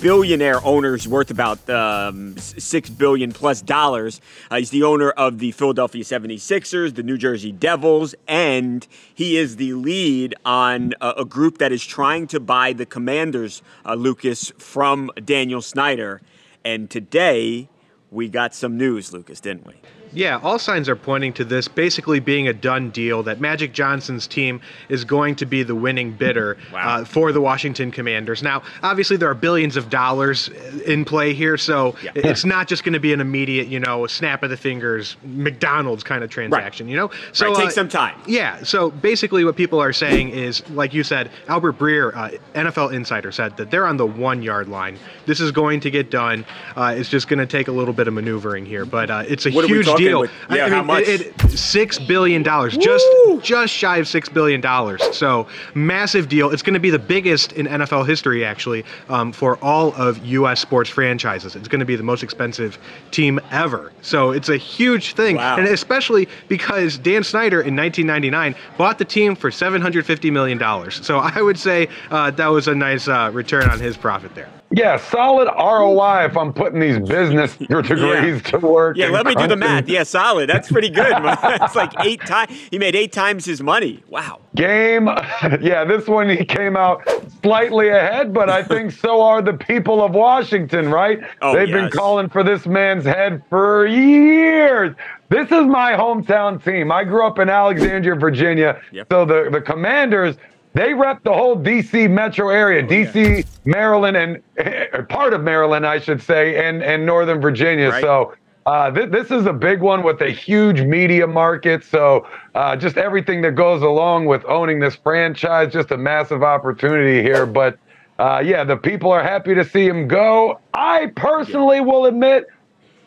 billionaire 0.00 0.64
owner 0.64 0.94
is 0.94 1.08
worth 1.08 1.32
about 1.32 1.68
um, 1.68 2.36
six 2.38 2.90
billion 2.90 3.32
plus 3.32 3.60
dollars. 3.60 4.20
Uh, 4.50 4.58
he's 4.58 4.70
the 4.70 4.84
owner 4.84 5.10
of 5.10 5.40
the 5.40 5.50
Philadelphia 5.50 6.04
76ers, 6.04 6.94
the 6.94 7.02
New 7.02 7.18
Jersey 7.18 7.50
Devils, 7.50 8.14
and 8.28 8.86
he 9.14 9.36
is 9.36 9.56
the 9.56 9.72
lead 9.72 10.34
on 10.44 10.92
a, 11.00 11.14
a 11.18 11.24
group 11.24 11.58
that 11.58 11.72
is 11.72 11.84
trying 11.84 12.28
to 12.28 12.38
buy 12.38 12.72
the 12.72 12.86
Commanders, 12.86 13.62
uh, 13.84 13.94
Lucas, 13.94 14.52
from 14.58 15.10
Daniel 15.24 15.62
Snyder. 15.62 16.20
And 16.64 16.88
today 16.88 17.68
we 18.12 18.28
got 18.28 18.54
some 18.54 18.76
news, 18.76 19.12
Lucas, 19.12 19.40
didn't 19.40 19.66
we? 19.66 19.74
Yeah, 20.14 20.38
all 20.42 20.58
signs 20.58 20.88
are 20.88 20.96
pointing 20.96 21.32
to 21.34 21.44
this 21.44 21.66
basically 21.66 22.20
being 22.20 22.48
a 22.48 22.52
done 22.52 22.90
deal 22.90 23.22
that 23.24 23.40
Magic 23.40 23.72
Johnson's 23.72 24.26
team 24.26 24.60
is 24.88 25.04
going 25.04 25.34
to 25.36 25.46
be 25.46 25.62
the 25.62 25.74
winning 25.74 26.12
bidder 26.12 26.56
wow. 26.72 27.00
uh, 27.00 27.04
for 27.04 27.32
the 27.32 27.40
Washington 27.40 27.90
Commanders. 27.90 28.42
Now, 28.42 28.62
obviously, 28.82 29.16
there 29.16 29.28
are 29.28 29.34
billions 29.34 29.76
of 29.76 29.90
dollars 29.90 30.48
in 30.86 31.04
play 31.04 31.34
here, 31.34 31.56
so 31.56 31.96
yeah. 32.02 32.12
it's 32.14 32.44
not 32.44 32.68
just 32.68 32.84
going 32.84 32.92
to 32.92 33.00
be 33.00 33.12
an 33.12 33.20
immediate, 33.20 33.66
you 33.66 33.80
know, 33.80 34.06
snap 34.06 34.42
of 34.44 34.50
the 34.50 34.56
fingers, 34.56 35.16
McDonald's 35.24 36.04
kind 36.04 36.22
of 36.22 36.30
transaction, 36.30 36.86
right. 36.86 36.90
you 36.90 36.96
know? 36.96 37.10
So 37.32 37.48
right, 37.48 37.56
take 37.56 37.66
uh, 37.68 37.70
some 37.70 37.88
time. 37.88 38.20
Yeah, 38.26 38.62
so 38.62 38.90
basically, 38.90 39.44
what 39.44 39.56
people 39.56 39.80
are 39.80 39.92
saying 39.92 40.30
is, 40.30 40.68
like 40.70 40.94
you 40.94 41.02
said, 41.02 41.30
Albert 41.48 41.78
Breer, 41.78 42.14
uh, 42.14 42.30
NFL 42.54 42.92
insider, 42.92 43.32
said 43.32 43.56
that 43.56 43.70
they're 43.70 43.86
on 43.86 43.96
the 43.96 44.06
one 44.06 44.42
yard 44.42 44.68
line. 44.68 44.98
This 45.26 45.40
is 45.40 45.50
going 45.50 45.80
to 45.80 45.90
get 45.90 46.10
done. 46.10 46.44
Uh, 46.76 46.94
it's 46.96 47.08
just 47.08 47.28
going 47.28 47.40
to 47.40 47.46
take 47.46 47.68
a 47.68 47.72
little 47.72 47.94
bit 47.94 48.06
of 48.06 48.14
maneuvering 48.14 48.64
here, 48.64 48.84
but 48.84 49.10
uh, 49.10 49.24
it's 49.26 49.46
a 49.46 49.50
what 49.50 49.66
huge 49.66 49.86
deal 49.86 50.03
deal. 50.08 50.20
With, 50.20 50.30
yeah, 50.50 50.64
I 50.64 50.64
mean, 50.64 50.72
how 50.72 50.82
much? 50.82 51.04
It, 51.04 51.20
it, 51.20 51.50
six 51.50 51.98
billion 51.98 52.42
dollars, 52.42 52.76
just 52.76 53.06
just 53.42 53.72
shy 53.72 53.98
of 53.98 54.08
six 54.08 54.28
billion 54.28 54.60
dollars. 54.60 55.02
So 55.16 55.46
massive 55.74 56.28
deal. 56.28 56.50
It's 56.50 56.62
going 56.62 56.74
to 56.74 56.80
be 56.80 56.90
the 56.90 56.98
biggest 56.98 57.52
in 57.52 57.66
NFL 57.66 58.06
history, 58.06 58.44
actually, 58.44 58.84
um, 59.08 59.32
for 59.32 59.56
all 59.62 59.94
of 59.94 60.24
U.S. 60.26 60.60
sports 60.60 60.90
franchises. 60.90 61.56
It's 61.56 61.68
going 61.68 61.80
to 61.80 61.86
be 61.86 61.96
the 61.96 62.02
most 62.02 62.22
expensive 62.22 62.78
team 63.10 63.40
ever. 63.50 63.92
So 64.02 64.30
it's 64.30 64.48
a 64.48 64.56
huge 64.56 65.14
thing, 65.14 65.36
wow. 65.36 65.56
and 65.56 65.66
especially 65.68 66.28
because 66.48 66.98
Dan 66.98 67.24
Snyder 67.24 67.60
in 67.60 67.76
1999 67.76 68.54
bought 68.76 68.98
the 68.98 69.04
team 69.04 69.34
for 69.36 69.50
750 69.50 70.30
million 70.30 70.58
dollars. 70.58 71.04
So 71.04 71.18
I 71.18 71.40
would 71.40 71.58
say 71.58 71.88
uh, 72.10 72.30
that 72.32 72.48
was 72.48 72.68
a 72.68 72.74
nice 72.74 73.08
uh, 73.08 73.30
return 73.32 73.68
on 73.68 73.78
his 73.78 73.96
profit 73.96 74.34
there. 74.34 74.48
Yeah, 74.74 74.96
solid 74.96 75.46
ROI 75.46 76.26
if 76.26 76.36
I'm 76.36 76.52
putting 76.52 76.80
these 76.80 76.98
business 76.98 77.56
degrees 77.58 78.42
yeah. 78.44 78.50
to 78.50 78.58
work. 78.58 78.96
Yeah, 78.96 79.08
let 79.08 79.24
me 79.24 79.34
do 79.34 79.46
the 79.46 79.56
math. 79.56 79.88
Yeah, 79.88 80.02
solid. 80.02 80.48
That's 80.48 80.70
pretty 80.70 80.90
good. 80.90 81.12
it's 81.16 81.76
like 81.76 81.92
eight 82.00 82.20
times. 82.22 82.50
He 82.70 82.78
made 82.78 82.96
eight 82.96 83.12
times 83.12 83.44
his 83.44 83.62
money. 83.62 84.02
Wow. 84.08 84.40
Game. 84.54 85.08
Yeah, 85.60 85.84
this 85.84 86.06
one 86.08 86.28
he 86.28 86.44
came 86.44 86.76
out 86.76 87.02
slightly 87.42 87.88
ahead, 87.88 88.34
but 88.34 88.50
I 88.50 88.62
think 88.62 88.90
so 88.92 89.20
are 89.22 89.40
the 89.40 89.52
people 89.52 90.02
of 90.02 90.12
Washington, 90.12 90.90
right? 90.90 91.20
Oh, 91.42 91.54
They've 91.54 91.68
yes. 91.68 91.82
been 91.82 91.90
calling 91.90 92.28
for 92.28 92.42
this 92.42 92.66
man's 92.66 93.04
head 93.04 93.42
for 93.48 93.86
years. 93.86 94.94
This 95.28 95.46
is 95.46 95.66
my 95.66 95.92
hometown 95.92 96.62
team. 96.62 96.90
I 96.90 97.04
grew 97.04 97.26
up 97.26 97.38
in 97.38 97.48
Alexandria, 97.48 98.14
Virginia. 98.14 98.80
Yep. 98.92 99.06
So 99.10 99.24
the, 99.24 99.48
the 99.50 99.60
Commanders 99.60 100.36
they 100.74 100.92
rep 100.92 101.22
the 101.22 101.32
whole 101.32 101.56
DC 101.56 102.10
metro 102.10 102.50
area, 102.50 102.82
oh, 102.84 102.86
DC, 102.86 103.38
yeah. 103.38 103.44
Maryland, 103.64 104.16
and 104.16 104.42
uh, 104.58 105.02
part 105.02 105.32
of 105.32 105.42
Maryland, 105.42 105.86
I 105.86 106.00
should 106.00 106.20
say, 106.20 106.68
and, 106.68 106.82
and 106.82 107.06
Northern 107.06 107.40
Virginia. 107.40 107.90
Right. 107.90 108.02
So 108.02 108.34
uh, 108.66 108.90
th- 108.90 109.10
this 109.10 109.30
is 109.30 109.46
a 109.46 109.52
big 109.52 109.80
one 109.80 110.02
with 110.02 110.20
a 110.20 110.30
huge 110.30 110.80
media 110.82 111.26
market. 111.26 111.84
So 111.84 112.26
uh, 112.54 112.76
just 112.76 112.96
everything 112.96 113.40
that 113.42 113.52
goes 113.52 113.82
along 113.82 114.26
with 114.26 114.44
owning 114.46 114.80
this 114.80 114.96
franchise, 114.96 115.72
just 115.72 115.92
a 115.92 115.96
massive 115.96 116.42
opportunity 116.42 117.22
here. 117.22 117.46
But 117.46 117.78
uh, 118.18 118.42
yeah, 118.44 118.64
the 118.64 118.76
people 118.76 119.12
are 119.12 119.22
happy 119.22 119.54
to 119.54 119.64
see 119.64 119.86
him 119.86 120.08
go. 120.08 120.60
I 120.72 121.12
personally 121.14 121.80
will 121.80 122.06
admit, 122.06 122.46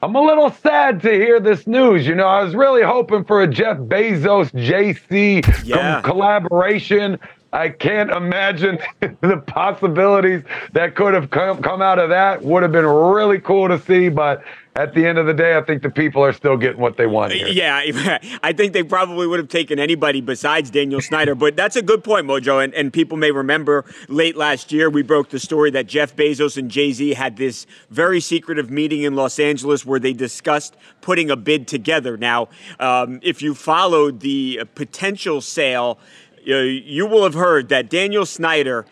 I'm 0.03 0.15
a 0.15 0.21
little 0.21 0.51
sad 0.51 1.01
to 1.01 1.11
hear 1.11 1.39
this 1.39 1.65
news. 1.65 2.05
You 2.05 2.13
know, 2.13 2.27
I 2.27 2.43
was 2.43 2.53
really 2.53 2.83
hoping 2.83 3.23
for 3.23 3.41
a 3.41 3.47
Jeff 3.47 3.77
Bezos 3.77 4.53
Jay 4.53 4.93
Z 4.93 5.41
yeah. 5.63 6.01
collaboration. 6.01 7.17
I 7.53 7.69
can't 7.69 8.11
imagine 8.11 8.79
the 8.99 9.43
possibilities 9.47 10.43
that 10.73 10.95
could 10.95 11.13
have 11.13 11.29
come, 11.29 11.61
come 11.61 11.81
out 11.81 11.99
of 11.99 12.09
that. 12.09 12.43
Would 12.43 12.63
have 12.63 12.71
been 12.71 12.85
really 12.85 13.39
cool 13.39 13.67
to 13.67 13.79
see, 13.79 14.09
but 14.09 14.43
at 14.77 14.93
the 14.93 15.07
end 15.07 15.17
of 15.17 15.25
the 15.25 15.33
day, 15.33 15.57
I 15.57 15.61
think 15.61 15.81
the 15.81 15.89
people 15.89 16.23
are 16.23 16.31
still 16.31 16.55
getting 16.55 16.79
what 16.79 16.97
they 16.97 17.07
want. 17.07 17.33
Here. 17.33 17.47
Yeah, 17.47 18.19
I 18.43 18.53
think 18.53 18.73
they 18.73 18.83
probably 18.83 19.25
would 19.25 19.39
have 19.39 19.47
taken 19.47 19.79
anybody 19.79 20.21
besides 20.21 20.69
Daniel 20.69 21.01
Snyder. 21.01 21.33
But 21.33 21.55
that's 21.55 21.75
a 21.75 21.81
good 21.81 22.03
point, 22.03 22.27
Mojo. 22.27 22.63
And, 22.63 22.75
and 22.75 22.93
people 22.93 23.17
may 23.17 23.31
remember 23.31 23.85
late 24.07 24.35
last 24.35 24.71
year, 24.71 24.89
we 24.89 25.01
broke 25.01 25.29
the 25.29 25.39
story 25.39 25.71
that 25.71 25.87
Jeff 25.87 26.15
Bezos 26.15 26.57
and 26.57 26.69
Jay 26.69 26.91
Z 26.91 27.15
had 27.15 27.37
this 27.37 27.65
very 27.89 28.19
secretive 28.19 28.69
meeting 28.69 29.01
in 29.01 29.15
Los 29.15 29.39
Angeles 29.39 29.83
where 29.83 29.99
they 29.99 30.13
discussed 30.13 30.77
putting 31.01 31.31
a 31.31 31.35
bid 31.35 31.67
together. 31.67 32.15
Now, 32.15 32.49
um, 32.79 33.19
if 33.23 33.41
you 33.41 33.55
followed 33.55 34.19
the 34.19 34.61
potential 34.75 35.41
sale, 35.41 35.97
you 36.55 37.05
will 37.05 37.23
have 37.23 37.33
heard 37.33 37.69
that 37.69 37.89
Daniel 37.89 38.25
Snyder 38.25 38.85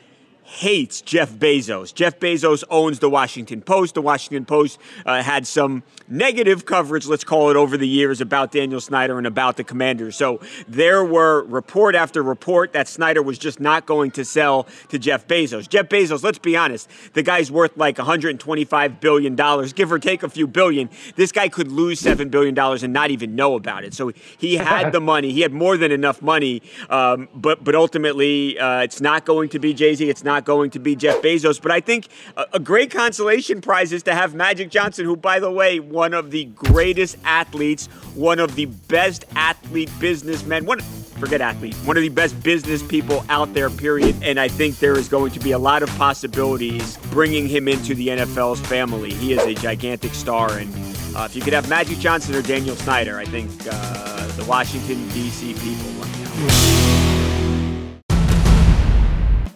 hates 0.45 1.01
Jeff 1.01 1.31
Bezos. 1.31 1.93
Jeff 1.93 2.19
Bezos 2.19 2.63
owns 2.69 2.99
the 2.99 3.09
Washington 3.09 3.61
Post. 3.61 3.95
The 3.95 4.01
Washington 4.01 4.45
Post 4.45 4.79
uh, 5.03 5.23
had 5.23 5.47
some 5.47 5.81
negative 6.07 6.65
coverage, 6.65 7.07
let's 7.07 7.23
call 7.23 7.49
it, 7.49 7.55
over 7.55 7.77
the 7.77 7.87
years 7.87 8.21
about 8.21 8.51
Daniel 8.51 8.79
Snyder 8.79 9.17
and 9.17 9.25
about 9.25 9.57
the 9.57 9.63
Commanders. 9.63 10.15
So 10.15 10.39
there 10.67 11.03
were 11.03 11.43
report 11.45 11.95
after 11.95 12.21
report 12.21 12.73
that 12.73 12.87
Snyder 12.87 13.23
was 13.23 13.39
just 13.39 13.59
not 13.59 13.87
going 13.87 14.11
to 14.11 14.23
sell 14.23 14.67
to 14.89 14.99
Jeff 14.99 15.27
Bezos. 15.27 15.67
Jeff 15.67 15.89
Bezos, 15.89 16.23
let's 16.23 16.37
be 16.37 16.55
honest, 16.55 16.89
the 17.13 17.23
guy's 17.23 17.51
worth 17.51 17.75
like 17.75 17.97
$125 17.97 18.99
billion, 18.99 19.35
give 19.73 19.91
or 19.91 19.97
take 19.97 20.21
a 20.21 20.29
few 20.29 20.45
billion. 20.45 20.91
This 21.15 21.31
guy 21.31 21.49
could 21.49 21.71
lose 21.71 21.99
$7 22.01 22.29
billion 22.29 22.57
and 22.57 22.93
not 22.93 23.09
even 23.09 23.35
know 23.35 23.55
about 23.55 23.83
it. 23.83 23.95
So 23.95 24.11
he 24.37 24.57
had 24.57 24.91
the 24.91 25.01
money. 25.01 25.31
He 25.31 25.41
had 25.41 25.53
more 25.53 25.75
than 25.75 25.91
enough 25.91 26.21
money. 26.21 26.61
Um, 26.89 27.29
but, 27.33 27.63
but 27.63 27.73
ultimately, 27.73 28.59
uh, 28.59 28.81
it's 28.81 29.01
not 29.01 29.25
going 29.25 29.49
to 29.49 29.59
be 29.59 29.73
Jay 29.73 29.95
Z. 29.95 30.07
It's 30.07 30.23
not 30.23 30.34
going 30.43 30.71
to 30.71 30.79
be 30.79 30.95
Jeff 30.95 31.21
Bezos. 31.21 31.61
But 31.61 31.71
I 31.71 31.79
think 31.79 32.07
a, 32.35 32.45
a 32.53 32.59
great 32.59 32.91
consolation 32.91 33.61
prize 33.61 33.93
is 33.93 34.03
to 34.03 34.13
have 34.13 34.35
Magic 34.35 34.69
Johnson, 34.69 35.05
who, 35.05 35.15
by 35.15 35.39
the 35.39 35.51
way, 35.51 35.79
one 35.79 36.13
of 36.13 36.31
the 36.31 36.45
greatest 36.45 37.17
athletes, 37.23 37.87
one 38.15 38.39
of 38.39 38.55
the 38.55 38.65
best 38.65 39.23
athlete 39.35 39.89
businessmen, 39.99 40.65
one 40.65 40.81
forget 41.15 41.39
athlete, 41.39 41.75
one 41.85 41.95
of 41.95 42.03
the 42.03 42.09
best 42.09 42.41
business 42.43 42.83
people 42.83 43.23
out 43.29 43.53
there, 43.53 43.69
period. 43.69 44.15
And 44.21 44.39
I 44.39 44.47
think 44.47 44.79
there 44.79 44.97
is 44.97 45.07
going 45.07 45.31
to 45.31 45.39
be 45.39 45.51
a 45.51 45.59
lot 45.59 45.81
of 45.81 45.89
possibilities 45.97 46.97
bringing 47.11 47.47
him 47.47 47.67
into 47.67 47.95
the 47.95 48.09
NFL's 48.09 48.59
family. 48.59 49.13
He 49.13 49.33
is 49.33 49.43
a 49.43 49.53
gigantic 49.53 50.13
star. 50.13 50.51
And 50.57 50.73
uh, 51.15 51.23
if 51.25 51.35
you 51.35 51.41
could 51.41 51.53
have 51.53 51.69
Magic 51.69 51.99
Johnson 51.99 52.35
or 52.35 52.41
Daniel 52.41 52.75
Snyder, 52.75 53.17
I 53.17 53.25
think 53.25 53.49
uh, 53.69 54.27
the 54.35 54.45
Washington, 54.45 55.07
D.C. 55.09 55.53
people 55.53 57.04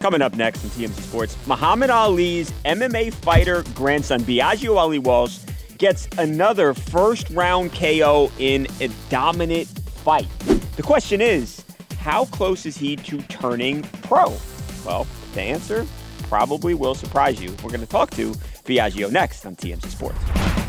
Coming 0.10 0.24
up 0.24 0.34
next 0.34 0.63
on 0.63 0.72
TMZ 0.72 1.01
Sports, 1.01 1.38
Muhammad 1.46 1.92
Ali's 1.92 2.50
MMA 2.66 3.13
fighter 3.13 3.63
grandson, 3.75 4.22
Biaggio 4.22 4.75
Ali 4.75 4.98
Walsh, 4.98 5.38
gets 5.78 6.08
another 6.18 6.74
first 6.74 7.30
round 7.30 7.72
KO 7.74 8.32
in 8.39 8.66
a 8.82 8.89
dominant 9.12 9.68
fight. 9.68 10.28
The 10.78 10.82
question 10.82 11.22
is, 11.22 11.63
how 12.00 12.25
close 12.25 12.66
is 12.66 12.75
he 12.75 12.96
to 12.96 13.22
turning 13.22 13.84
pro? 14.01 14.36
Well, 14.84 15.06
the 15.36 15.42
answer 15.42 15.86
probably 16.24 16.74
will 16.74 16.96
surprise 16.96 17.39
you. 17.39 17.51
We're 17.63 17.70
going 17.70 17.82
to 17.82 17.86
talk 17.86 18.10
to 18.16 18.32
Biaggio 18.66 19.12
next 19.12 19.46
on 19.46 19.58
TMZ 19.58 19.89
Sports. 19.92 20.69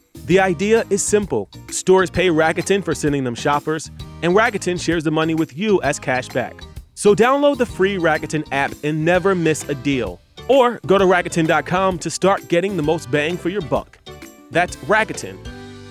The 0.25 0.39
idea 0.39 0.85
is 0.89 1.03
simple 1.03 1.49
stores 1.69 2.09
pay 2.09 2.27
Rakuten 2.29 2.83
for 2.83 2.93
sending 2.93 3.23
them 3.23 3.35
shoppers, 3.35 3.89
and 4.21 4.33
Rakuten 4.35 4.79
shares 4.79 5.03
the 5.03 5.11
money 5.11 5.33
with 5.33 5.57
you 5.57 5.81
as 5.81 5.99
cash 5.99 6.29
back. 6.29 6.61
So 6.93 7.15
download 7.15 7.57
the 7.57 7.65
free 7.65 7.97
Rakuten 7.97 8.47
app 8.51 8.71
and 8.83 9.03
never 9.03 9.33
miss 9.33 9.67
a 9.67 9.73
deal. 9.73 10.21
Or 10.47 10.79
go 10.85 10.97
to 10.97 11.05
Rakuten.com 11.05 11.97
to 11.99 12.09
start 12.09 12.47
getting 12.49 12.77
the 12.77 12.83
most 12.83 13.09
bang 13.09 13.37
for 13.37 13.49
your 13.49 13.61
buck. 13.61 13.97
That's 14.51 14.75
Rakuten, 14.77 15.37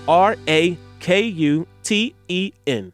R 0.07 0.37
A 0.47 0.79
K 1.01 1.23
U 1.23 1.67
T 1.83 2.15
E 2.29 2.53
N. 2.67 2.93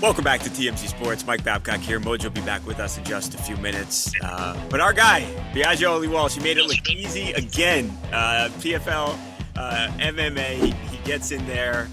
Welcome 0.00 0.24
back 0.24 0.40
to 0.42 0.50
TMZ 0.50 0.88
Sports. 0.88 1.26
Mike 1.26 1.42
Babcock 1.42 1.80
here. 1.80 1.98
Mojo 1.98 2.24
will 2.24 2.30
be 2.30 2.40
back 2.42 2.64
with 2.66 2.78
us 2.78 2.98
in 2.98 3.04
just 3.04 3.34
a 3.34 3.38
few 3.38 3.56
minutes. 3.56 4.12
Uh, 4.22 4.58
but 4.70 4.80
our 4.80 4.92
guy, 4.92 5.22
Biaggio 5.52 5.90
Ali 5.90 6.08
Walsh, 6.08 6.36
he 6.36 6.40
made 6.42 6.56
it 6.56 6.64
look 6.64 6.88
easy 6.88 7.32
again. 7.32 7.90
Uh, 8.12 8.48
PFL, 8.58 9.18
uh, 9.56 9.88
MMA, 9.98 10.72
he 10.72 10.98
gets 11.04 11.32
in 11.32 11.44
there 11.46 11.88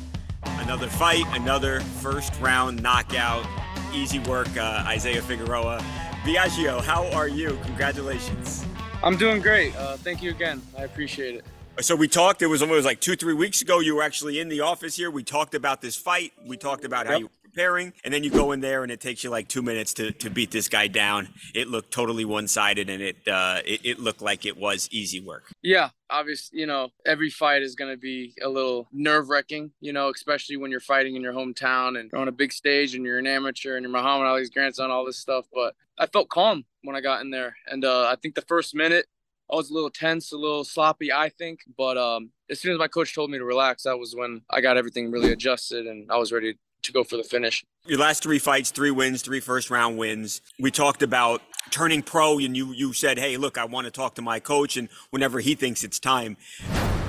Another 0.45 0.87
fight, 0.87 1.23
another 1.31 1.79
first 1.79 2.39
round 2.39 2.81
knockout. 2.81 3.45
Easy 3.93 4.19
work, 4.19 4.47
uh, 4.57 4.83
Isaiah 4.87 5.21
Figueroa. 5.21 5.79
Biaggio, 6.23 6.81
how 6.81 7.05
are 7.11 7.27
you? 7.27 7.57
Congratulations. 7.65 8.65
I'm 9.03 9.15
doing 9.15 9.41
great. 9.41 9.75
Uh, 9.75 9.97
thank 9.97 10.23
you 10.23 10.31
again. 10.31 10.61
I 10.77 10.83
appreciate 10.83 11.35
it. 11.35 11.45
So 11.81 11.95
we 11.95 12.07
talked. 12.07 12.41
It 12.41 12.47
was 12.47 12.61
almost 12.61 12.85
like 12.85 12.99
two, 12.99 13.15
three 13.15 13.33
weeks 13.33 13.61
ago. 13.61 13.79
You 13.79 13.95
were 13.95 14.01
actually 14.01 14.39
in 14.39 14.49
the 14.49 14.61
office 14.61 14.95
here. 14.95 15.11
We 15.11 15.23
talked 15.23 15.53
about 15.53 15.81
this 15.81 15.95
fight. 15.95 16.33
We 16.45 16.57
talked 16.57 16.85
about 16.85 17.05
yep. 17.05 17.13
how 17.13 17.19
you 17.19 17.29
preparing, 17.55 17.93
and 18.03 18.13
then 18.13 18.23
you 18.23 18.29
go 18.29 18.51
in 18.51 18.59
there 18.59 18.83
and 18.83 18.91
it 18.91 18.99
takes 18.99 19.23
you 19.23 19.29
like 19.29 19.47
two 19.47 19.61
minutes 19.61 19.93
to, 19.93 20.11
to 20.11 20.29
beat 20.29 20.51
this 20.51 20.67
guy 20.67 20.87
down. 20.87 21.29
It 21.53 21.69
looked 21.69 21.91
totally 21.91 22.25
one 22.25 22.47
sided, 22.47 22.89
and 22.89 23.01
it, 23.01 23.27
uh, 23.27 23.61
it 23.65 23.81
it 23.83 23.99
looked 23.99 24.21
like 24.21 24.45
it 24.45 24.57
was 24.57 24.89
easy 24.91 25.21
work. 25.21 25.51
Yeah, 25.61 25.89
obviously, 26.09 26.59
you 26.59 26.65
know, 26.65 26.89
every 27.05 27.29
fight 27.29 27.61
is 27.61 27.75
going 27.75 27.91
to 27.91 27.97
be 27.97 28.33
a 28.43 28.49
little 28.49 28.87
nerve 28.91 29.29
wracking, 29.29 29.71
you 29.79 29.93
know, 29.93 30.09
especially 30.09 30.57
when 30.57 30.69
you're 30.69 30.79
fighting 30.79 31.15
in 31.15 31.21
your 31.21 31.33
hometown 31.33 31.99
and 31.99 32.13
on 32.13 32.27
a 32.27 32.31
big 32.31 32.51
stage 32.51 32.93
and 32.93 33.05
you're 33.05 33.19
an 33.19 33.27
amateur 33.27 33.77
and 33.77 33.83
you're 33.83 33.91
Muhammad 33.91 34.27
Ali's 34.27 34.49
grandson, 34.49 34.91
all 34.91 35.05
this 35.05 35.17
stuff. 35.17 35.45
But 35.53 35.75
I 35.97 36.07
felt 36.07 36.29
calm 36.29 36.65
when 36.83 36.95
I 36.95 37.01
got 37.01 37.21
in 37.21 37.31
there, 37.31 37.55
and 37.67 37.85
uh, 37.85 38.07
I 38.07 38.15
think 38.15 38.35
the 38.35 38.41
first 38.41 38.75
minute 38.75 39.05
I 39.51 39.55
was 39.55 39.69
a 39.69 39.73
little 39.73 39.91
tense, 39.91 40.31
a 40.31 40.37
little 40.37 40.63
sloppy, 40.63 41.11
I 41.13 41.29
think. 41.29 41.59
But 41.77 41.97
um, 41.97 42.31
as 42.49 42.59
soon 42.59 42.73
as 42.73 42.79
my 42.79 42.87
coach 42.87 43.13
told 43.13 43.29
me 43.29 43.37
to 43.37 43.45
relax, 43.45 43.83
that 43.83 43.99
was 43.99 44.15
when 44.15 44.41
I 44.49 44.59
got 44.59 44.75
everything 44.75 45.11
really 45.11 45.31
adjusted 45.31 45.85
and 45.85 46.11
I 46.11 46.17
was 46.17 46.31
ready 46.31 46.57
to 46.85 46.91
go 46.91 47.03
for 47.03 47.17
the 47.17 47.23
finish. 47.23 47.63
Your 47.85 47.99
last 47.99 48.23
three 48.23 48.39
fights, 48.39 48.71
three 48.71 48.91
wins, 48.91 49.21
three 49.21 49.39
first 49.39 49.69
round 49.69 49.97
wins. 49.97 50.41
We 50.59 50.71
talked 50.71 51.03
about 51.03 51.41
turning 51.71 52.01
pro, 52.01 52.37
and 52.37 52.55
you 52.55 52.71
you 52.71 52.93
said, 52.93 53.19
"Hey, 53.19 53.37
look, 53.37 53.57
I 53.57 53.65
want 53.65 53.85
to 53.85 53.91
talk 53.91 54.15
to 54.15 54.21
my 54.21 54.39
coach, 54.39 54.77
and 54.77 54.89
whenever 55.09 55.39
he 55.39 55.55
thinks 55.55 55.83
it's 55.83 55.99
time." 55.99 56.37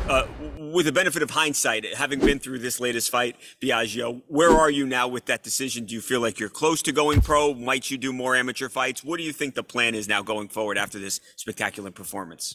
Uh, 0.08 0.24
with 0.72 0.86
the 0.86 0.92
benefit 0.92 1.20
of 1.20 1.30
hindsight, 1.30 1.84
having 1.96 2.20
been 2.20 2.38
through 2.38 2.60
this 2.60 2.78
latest 2.78 3.10
fight, 3.10 3.34
Biaggio, 3.60 4.22
where 4.28 4.50
are 4.50 4.70
you 4.70 4.86
now 4.86 5.08
with 5.08 5.24
that 5.24 5.42
decision? 5.42 5.84
Do 5.84 5.94
you 5.96 6.00
feel 6.00 6.20
like 6.20 6.38
you're 6.38 6.48
close 6.48 6.80
to 6.82 6.92
going 6.92 7.20
pro? 7.20 7.54
Might 7.54 7.90
you 7.90 7.98
do 7.98 8.12
more 8.12 8.36
amateur 8.36 8.68
fights? 8.68 9.02
What 9.02 9.16
do 9.16 9.24
you 9.24 9.32
think 9.32 9.56
the 9.56 9.64
plan 9.64 9.96
is 9.96 10.06
now 10.06 10.22
going 10.22 10.46
forward 10.46 10.78
after 10.78 11.00
this 11.00 11.20
spectacular 11.34 11.90
performance? 11.90 12.54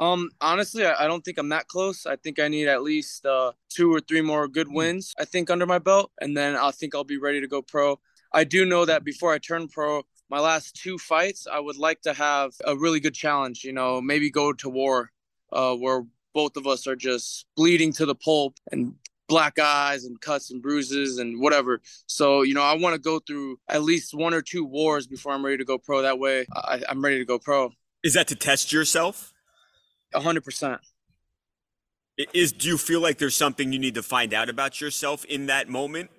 Um, 0.00 0.30
honestly, 0.40 0.86
I, 0.86 1.04
I 1.04 1.06
don't 1.06 1.22
think 1.22 1.36
I'm 1.36 1.50
that 1.50 1.68
close. 1.68 2.06
I 2.06 2.16
think 2.16 2.40
I 2.40 2.48
need 2.48 2.68
at 2.68 2.82
least 2.82 3.26
uh, 3.26 3.52
two 3.68 3.94
or 3.94 4.00
three 4.00 4.22
more 4.22 4.48
good 4.48 4.72
wins, 4.72 5.12
I 5.18 5.26
think, 5.26 5.50
under 5.50 5.66
my 5.66 5.78
belt, 5.78 6.10
and 6.20 6.34
then 6.34 6.56
I 6.56 6.70
think 6.70 6.94
I'll 6.94 7.04
be 7.04 7.18
ready 7.18 7.40
to 7.42 7.46
go 7.46 7.60
pro. 7.60 8.00
I 8.32 8.44
do 8.44 8.64
know 8.64 8.86
that 8.86 9.04
before 9.04 9.32
I 9.32 9.38
turn 9.38 9.68
pro, 9.68 10.02
my 10.30 10.40
last 10.40 10.74
two 10.74 10.96
fights, 10.96 11.46
I 11.46 11.60
would 11.60 11.76
like 11.76 12.00
to 12.02 12.14
have 12.14 12.52
a 12.64 12.76
really 12.76 12.98
good 12.98 13.14
challenge. 13.14 13.62
You 13.62 13.74
know, 13.74 14.00
maybe 14.00 14.30
go 14.30 14.54
to 14.54 14.70
war, 14.70 15.10
uh, 15.52 15.74
where 15.74 16.04
both 16.32 16.56
of 16.56 16.66
us 16.66 16.86
are 16.86 16.96
just 16.96 17.44
bleeding 17.54 17.92
to 17.94 18.06
the 18.06 18.14
pulp 18.14 18.54
and 18.72 18.94
black 19.28 19.58
eyes 19.58 20.04
and 20.04 20.20
cuts 20.20 20.50
and 20.50 20.62
bruises 20.62 21.18
and 21.18 21.40
whatever. 21.40 21.80
So, 22.06 22.42
you 22.42 22.54
know, 22.54 22.62
I 22.62 22.74
want 22.74 22.94
to 22.94 23.00
go 23.00 23.18
through 23.18 23.58
at 23.68 23.82
least 23.82 24.14
one 24.14 24.32
or 24.32 24.40
two 24.40 24.64
wars 24.64 25.06
before 25.06 25.32
I'm 25.32 25.44
ready 25.44 25.58
to 25.58 25.64
go 25.64 25.76
pro. 25.76 26.02
That 26.02 26.18
way, 26.18 26.46
I, 26.54 26.82
I'm 26.88 27.04
ready 27.04 27.18
to 27.18 27.24
go 27.24 27.38
pro. 27.38 27.70
Is 28.02 28.14
that 28.14 28.28
to 28.28 28.34
test 28.34 28.72
yourself? 28.72 29.34
A 30.14 30.20
hundred 30.20 30.44
percent. 30.44 30.80
Is 32.34 32.52
do 32.52 32.68
you 32.68 32.76
feel 32.76 33.00
like 33.00 33.18
there's 33.18 33.36
something 33.36 33.72
you 33.72 33.78
need 33.78 33.94
to 33.94 34.02
find 34.02 34.34
out 34.34 34.48
about 34.48 34.80
yourself 34.80 35.24
in 35.24 35.46
that 35.46 35.68
moment? 35.68 36.10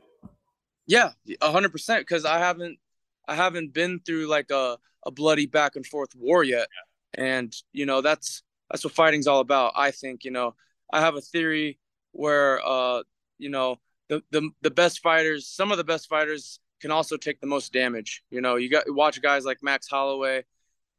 Yeah, 0.88 1.12
a 1.42 1.52
hundred 1.52 1.72
percent. 1.72 2.02
Because 2.02 2.26
I 2.26 2.40
haven't, 2.40 2.80
I 3.28 3.36
haven't 3.36 3.74
been 3.74 4.00
through 4.00 4.28
like 4.28 4.50
a 4.52 4.78
a 5.06 5.12
bloody 5.12 5.46
back 5.46 5.76
and 5.76 5.86
forth 5.86 6.16
war 6.16 6.44
yet, 6.44 6.68
and 7.14 7.54
you 7.72 7.86
know 7.86 8.02
that's 8.02 8.44
that's 8.70 8.84
what 8.84 8.94
fighting's 8.94 9.28
all 9.28 9.42
about. 9.42 9.74
I 9.76 9.92
think 9.92 10.24
you 10.24 10.32
know 10.32 10.56
I 10.92 11.02
have 11.02 11.16
a 11.16 11.22
theory 11.22 11.80
where 12.14 12.66
uh 12.66 13.04
you 13.38 13.50
know 13.50 13.78
the 14.10 14.24
the 14.32 14.50
the 14.62 14.72
best 14.72 15.00
fighters, 15.00 15.48
some 15.48 15.72
of 15.72 15.78
the 15.78 15.84
best 15.84 16.10
fighters 16.10 16.60
can 16.82 16.92
also 16.92 17.16
take 17.16 17.40
the 17.40 17.48
most 17.48 17.72
damage. 17.72 18.24
You 18.30 18.42
know, 18.42 18.56
you 18.56 18.70
got 18.70 18.84
watch 18.88 19.22
guys 19.22 19.46
like 19.46 19.60
Max 19.62 19.88
Holloway. 19.88 20.44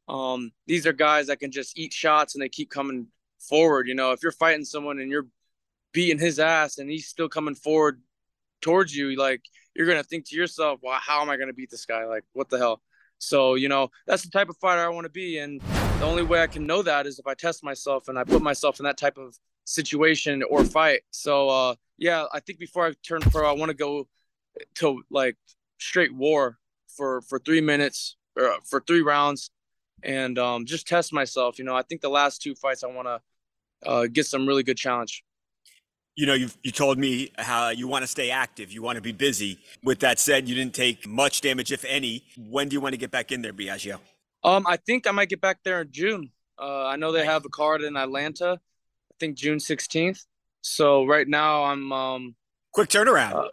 Um, 0.07 0.51
these 0.67 0.85
are 0.85 0.93
guys 0.93 1.27
that 1.27 1.39
can 1.39 1.51
just 1.51 1.77
eat 1.77 1.93
shots 1.93 2.35
and 2.35 2.41
they 2.41 2.49
keep 2.49 2.69
coming 2.69 3.07
forward. 3.39 3.87
You 3.87 3.95
know, 3.95 4.11
if 4.11 4.21
you're 4.23 4.31
fighting 4.31 4.65
someone 4.65 4.99
and 4.99 5.09
you're 5.09 5.27
beating 5.93 6.19
his 6.19 6.39
ass 6.39 6.77
and 6.77 6.89
he's 6.89 7.07
still 7.07 7.29
coming 7.29 7.55
forward 7.55 8.01
towards 8.61 8.95
you, 8.95 9.15
like 9.15 9.41
you're 9.75 9.87
gonna 9.87 10.03
think 10.03 10.27
to 10.27 10.35
yourself, 10.35 10.79
"Well, 10.83 10.99
how 11.01 11.21
am 11.21 11.29
I 11.29 11.37
gonna 11.37 11.53
beat 11.53 11.69
this 11.69 11.85
guy? 11.85 12.05
Like, 12.05 12.23
what 12.33 12.49
the 12.49 12.57
hell?" 12.57 12.81
So, 13.19 13.55
you 13.55 13.69
know, 13.69 13.89
that's 14.05 14.23
the 14.23 14.29
type 14.29 14.49
of 14.49 14.57
fighter 14.57 14.81
I 14.81 14.89
want 14.89 15.05
to 15.05 15.09
be. 15.09 15.37
And 15.37 15.61
the 15.61 16.05
only 16.05 16.23
way 16.23 16.41
I 16.41 16.47
can 16.47 16.65
know 16.67 16.81
that 16.81 17.07
is 17.07 17.19
if 17.19 17.27
I 17.27 17.33
test 17.33 17.63
myself 17.63 18.09
and 18.09 18.19
I 18.19 18.23
put 18.25 18.41
myself 18.41 18.79
in 18.79 18.83
that 18.83 18.97
type 18.97 19.17
of 19.17 19.37
situation 19.63 20.43
or 20.43 20.65
fight. 20.65 21.03
So, 21.11 21.47
uh, 21.49 21.75
yeah, 21.97 22.25
I 22.33 22.41
think 22.41 22.59
before 22.59 22.85
I 22.85 22.93
turn 23.01 23.21
pro, 23.21 23.49
I 23.49 23.53
want 23.53 23.69
to 23.69 23.75
go 23.75 24.07
to 24.75 25.03
like 25.09 25.37
straight 25.79 26.13
war 26.13 26.57
for 26.87 27.21
for 27.21 27.39
three 27.39 27.61
minutes 27.61 28.17
or 28.35 28.51
uh, 28.51 28.57
for 28.65 28.83
three 28.85 29.01
rounds, 29.01 29.51
and 30.03 30.37
um, 30.37 30.65
just 30.65 30.87
test 30.87 31.13
myself. 31.13 31.57
You 31.57 31.65
know, 31.65 31.75
I 31.75 31.81
think 31.81 32.01
the 32.01 32.09
last 32.09 32.41
two 32.41 32.55
fights 32.55 32.83
I 32.83 32.87
want 32.87 33.07
to 33.07 33.21
uh, 33.87 34.07
get 34.11 34.25
some 34.25 34.47
really 34.47 34.63
good 34.63 34.77
challenge 34.77 35.23
you 36.15 36.25
know, 36.25 36.33
you 36.33 36.49
you 36.61 36.71
told 36.71 36.97
me 36.97 37.31
how 37.37 37.69
you 37.69 37.87
want 37.87 38.03
to 38.03 38.07
stay 38.07 38.29
active, 38.29 38.71
you 38.71 38.81
want 38.81 38.97
to 38.97 39.01
be 39.01 39.11
busy. 39.11 39.59
With 39.83 39.99
that 39.99 40.19
said, 40.19 40.47
you 40.47 40.55
didn't 40.55 40.75
take 40.75 41.07
much 41.07 41.41
damage, 41.41 41.71
if 41.71 41.83
any. 41.85 42.23
When 42.37 42.69
do 42.69 42.75
you 42.75 42.81
want 42.81 42.93
to 42.93 42.97
get 42.97 43.11
back 43.11 43.31
in 43.31 43.41
there, 43.41 43.53
Biaggio? 43.53 43.99
Um, 44.43 44.65
I 44.67 44.77
think 44.77 45.07
I 45.07 45.11
might 45.11 45.29
get 45.29 45.41
back 45.41 45.59
there 45.63 45.81
in 45.81 45.91
June. 45.91 46.29
Uh, 46.59 46.85
I 46.85 46.97
know 46.97 47.11
they 47.11 47.25
have 47.25 47.45
a 47.45 47.49
card 47.49 47.81
in 47.81 47.97
Atlanta. 47.97 48.59
I 48.59 49.15
think 49.19 49.37
June 49.37 49.59
sixteenth. 49.59 50.23
So 50.61 51.05
right 51.05 51.27
now 51.27 51.63
I'm 51.63 51.91
um 51.91 52.35
quick 52.73 52.89
turnaround. 52.89 53.33
Uh, 53.33 53.49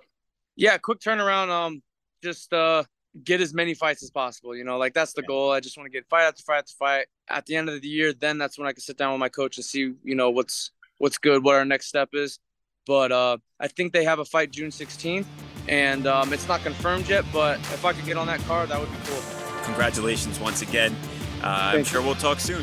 yeah, 0.57 0.76
quick 0.76 1.00
turnaround. 1.00 1.49
Um, 1.49 1.83
just 2.23 2.52
uh 2.52 2.85
get 3.25 3.40
as 3.40 3.52
many 3.52 3.75
fights 3.75 4.02
as 4.02 4.11
possible. 4.11 4.57
You 4.57 4.64
know, 4.64 4.79
like 4.79 4.95
that's 4.95 5.12
the 5.12 5.23
goal. 5.23 5.50
I 5.50 5.61
just 5.61 5.76
want 5.76 5.87
to 5.87 5.90
get 5.90 6.07
fight 6.09 6.25
after 6.25 6.43
fight 6.43 6.59
after 6.59 6.73
fight. 6.79 7.07
At 7.29 7.47
the 7.47 7.57
end 7.57 7.69
of 7.69 7.81
the 7.81 7.88
year, 7.88 8.12
then 8.12 8.38
that's 8.38 8.59
when 8.59 8.67
I 8.67 8.73
can 8.73 8.81
sit 8.81 8.97
down 8.97 9.12
with 9.12 9.21
my 9.21 9.29
coach 9.29 9.57
and 9.57 9.64
see, 9.64 9.93
you 10.02 10.14
know, 10.14 10.31
what's 10.31 10.71
what's 10.99 11.19
good, 11.19 11.45
what 11.45 11.57
our 11.57 11.64
next 11.64 11.87
step 11.87 12.11
is. 12.12 12.38
But 12.87 13.12
uh, 13.12 13.38
I 13.59 13.69
think 13.69 13.93
they 13.93 14.05
have 14.05 14.19
a 14.19 14.25
fight 14.25 14.50
June 14.50 14.71
16th, 14.71 15.26
and 15.69 16.07
um, 16.07 16.33
it's 16.33 16.49
not 16.49 16.62
confirmed 16.62 17.09
yet. 17.09 17.25
But 17.33 17.59
if 17.59 17.85
I 17.85 17.93
could 17.93 18.05
get 18.05 18.17
on 18.17 18.26
that 18.26 18.40
card, 18.40 18.71
that 18.71 18.81
would 18.81 18.90
be 18.90 18.99
cool. 19.05 19.23
Congratulations 19.64 20.40
once 20.40 20.62
again. 20.62 20.97
Uh, 21.43 21.73
I'm 21.75 21.85
sure 21.85 22.02
we'll 22.02 22.14
talk 22.14 22.40
soon. 22.40 22.62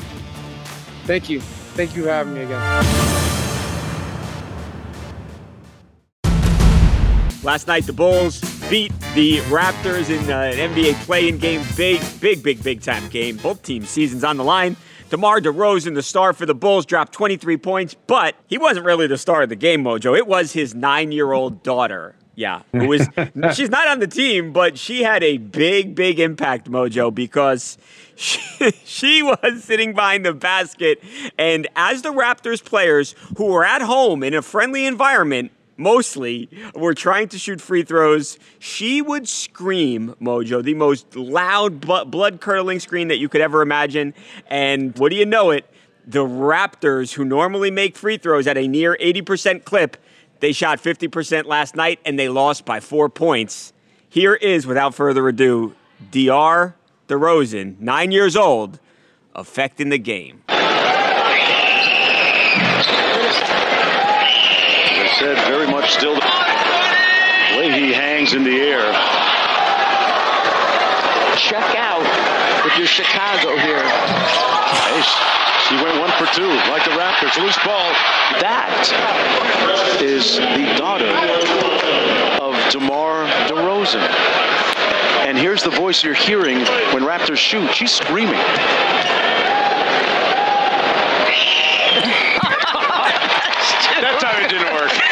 Thank 1.05 1.29
you. 1.29 1.39
Thank 1.39 1.95
you 1.95 2.03
for 2.03 2.09
having 2.09 2.33
me 2.33 2.41
again. 2.41 2.61
Last 7.43 7.67
night, 7.67 7.85
the 7.85 7.93
Bulls 7.93 8.41
beat 8.69 8.91
the 9.13 9.37
Raptors 9.43 10.09
in 10.09 10.29
uh, 10.29 10.39
an 10.39 10.73
NBA 10.73 10.93
play-in 11.05 11.37
game. 11.37 11.63
Big, 11.75 12.01
big, 12.19 12.43
big, 12.43 12.61
big 12.61 12.81
time 12.81 13.07
game. 13.09 13.37
Both 13.37 13.63
teams' 13.63 13.89
seasons 13.89 14.23
on 14.23 14.37
the 14.37 14.43
line. 14.43 14.75
DeMar 15.09 15.39
DeRozan, 15.39 15.95
the 15.95 16.03
star 16.03 16.33
for 16.33 16.45
the 16.45 16.53
Bulls, 16.53 16.85
dropped 16.85 17.13
23 17.13 17.55
points, 17.57 17.95
but 18.07 18.35
he 18.47 18.57
wasn't 18.57 18.85
really 18.85 19.07
the 19.07 19.17
star 19.17 19.43
of 19.43 19.49
the 19.49 19.55
game, 19.55 19.83
Mojo. 19.83 20.17
It 20.17 20.27
was 20.27 20.51
his 20.51 20.75
nine-year-old 20.75 21.63
daughter. 21.63 22.15
Yeah, 22.35 22.61
who 22.71 22.89
was 22.89 23.07
she's 23.55 23.69
not 23.69 23.87
on 23.87 23.99
the 23.99 24.07
team, 24.07 24.53
but 24.53 24.77
she 24.77 25.01
had 25.01 25.23
a 25.23 25.37
big, 25.37 25.95
big 25.95 26.19
impact, 26.19 26.69
Mojo, 26.69 27.13
because 27.13 27.77
she, 28.15 28.71
she 28.83 29.23
was 29.23 29.63
sitting 29.63 29.93
behind 29.93 30.25
the 30.25 30.33
basket. 30.33 31.01
And 31.37 31.67
as 31.75 32.01
the 32.01 32.11
Raptors 32.11 32.63
players 32.63 33.15
who 33.37 33.45
were 33.45 33.65
at 33.65 33.81
home 33.81 34.23
in 34.23 34.33
a 34.33 34.41
friendly 34.41 34.85
environment 34.85 35.51
mostly 35.77 36.49
were 36.75 36.93
trying 36.93 37.29
to 37.29 37.39
shoot 37.39 37.61
free 37.61 37.83
throws, 37.83 38.37
she 38.59 39.01
would 39.01 39.27
scream, 39.27 40.15
Mojo, 40.21 40.63
the 40.63 40.73
most 40.73 41.15
loud, 41.15 41.79
blood 41.79 42.41
curdling 42.41 42.79
scream 42.79 43.07
that 43.07 43.17
you 43.17 43.29
could 43.29 43.41
ever 43.41 43.61
imagine. 43.61 44.13
And 44.47 44.97
what 44.97 45.09
do 45.09 45.15
you 45.15 45.25
know 45.25 45.51
it? 45.51 45.65
The 46.05 46.25
Raptors, 46.25 47.13
who 47.13 47.25
normally 47.25 47.71
make 47.71 47.95
free 47.95 48.17
throws 48.17 48.47
at 48.47 48.57
a 48.57 48.67
near 48.67 48.97
80% 48.99 49.63
clip, 49.63 49.97
they 50.39 50.51
shot 50.51 50.81
50% 50.81 51.45
last 51.45 51.75
night 51.75 51.99
and 52.05 52.17
they 52.17 52.29
lost 52.29 52.65
by 52.65 52.79
four 52.79 53.09
points. 53.09 53.73
Here 54.09 54.35
is, 54.35 54.65
without 54.65 54.95
further 54.95 55.27
ado, 55.27 55.75
Diar 56.11 56.75
DeRozan, 57.07 57.79
nine 57.79 58.11
years 58.11 58.35
old, 58.35 58.79
affecting 59.35 59.89
the 59.89 59.97
game. 59.97 60.43
Said, 65.89 66.01
very 66.01 66.13
much 66.13 66.15
still 66.15 66.15
the 66.15 67.57
way 67.57 67.71
he 67.71 67.93
hangs 67.93 68.33
in 68.33 68.43
the 68.43 68.59
air. 68.59 68.93
Check 71.37 71.75
out 71.75 72.03
with 72.65 72.77
your 72.77 72.87
Chicago 72.87 73.55
here. 73.57 73.83
Nice. 73.83 75.15
He 75.69 75.75
went 75.83 75.99
one 75.99 76.11
for 76.11 76.25
two, 76.33 76.47
like 76.71 76.83
the 76.85 76.91
Raptors. 76.91 77.37
Loose 77.41 77.57
ball. 77.65 77.91
That 78.39 78.71
is 80.01 80.37
the 80.37 80.75
daughter 80.77 81.07
of 82.41 82.55
DeMar 82.71 83.27
DeRozan. 83.47 84.07
And 85.27 85.37
here's 85.37 85.63
the 85.63 85.71
voice 85.71 86.03
you're 86.03 86.13
hearing 86.13 86.59
when 86.93 87.03
Raptors 87.03 87.37
shoot. 87.37 87.73
She's 87.73 87.91
screaming. 87.91 88.39
that 93.99 94.19
time 94.21 94.43
it 94.43 94.49
didn't 94.49 94.73
work. 94.73 95.06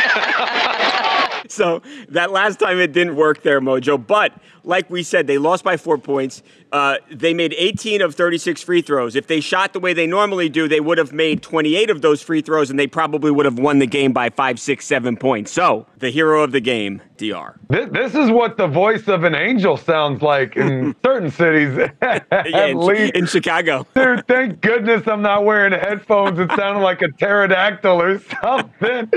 so 1.66 1.82
that 2.10 2.32
last 2.32 2.60
time 2.60 2.80
it 2.80 2.92
didn't 2.92 3.16
work 3.16 3.44
there, 3.44 3.62
Mojo. 3.62 4.06
But 4.06 4.34
like 4.66 4.90
we 4.90 5.04
said, 5.04 5.28
they 5.28 5.38
lost 5.38 5.64
by 5.64 5.78
four 5.78 5.98
points. 5.98 6.44
Uh, 6.72 6.98
they 7.10 7.34
made 7.34 7.54
18 7.58 8.02
of 8.02 8.16
36 8.16 8.62
free 8.64 8.82
throws. 8.82 9.16
If 9.16 9.28
they 9.28 9.40
shot 9.40 9.72
the 9.72 9.80
way 9.80 9.94
they 9.94 10.08
normally 10.08 10.50
do, 10.50 10.68
they 10.68 10.80
would 10.80 10.98
have 10.98 11.14
made 11.14 11.42
28 11.42 11.90
of 11.90 12.02
those 12.02 12.22
free 12.22 12.42
throws, 12.42 12.70
and 12.70 12.78
they 12.78 12.88
probably 12.88 13.32
would 13.32 13.46
have 13.46 13.60
won 13.60 13.80
the 13.80 13.88
game 13.88 14.12
by 14.12 14.30
five, 14.30 14.60
six, 14.60 14.86
seven 14.86 15.16
points. 15.16 15.52
So 15.52 15.86
the 16.00 16.10
hero 16.10 16.44
of 16.44 16.52
the 16.52 16.60
game, 16.60 17.02
Diar. 17.18 17.58
This, 17.70 17.90
this 17.92 18.16
is 18.16 18.30
what 18.30 18.58
the 18.58 18.68
voice 18.68 19.08
of 19.08 19.24
an 19.24 19.36
angel 19.36 19.78
sounds 19.78 20.22
like 20.22 20.58
in 20.58 20.96
certain 21.06 21.32
cities. 21.32 21.78
yeah, 22.02 22.66
in, 22.66 23.12
in, 23.16 23.26
Chicago. 23.28 23.88
Dude, 23.96 24.28
thank 24.28 24.60
goodness 24.62 25.08
I'm 25.08 25.22
not 25.22 25.46
wearing 25.46 25.72
headphones. 25.72 26.40
It 26.40 26.52
sounded 26.56 26.82
like 26.82 27.02
a 27.02 27.12
pterodactyl 27.12 28.02
or 28.02 28.20
something. 28.42 29.12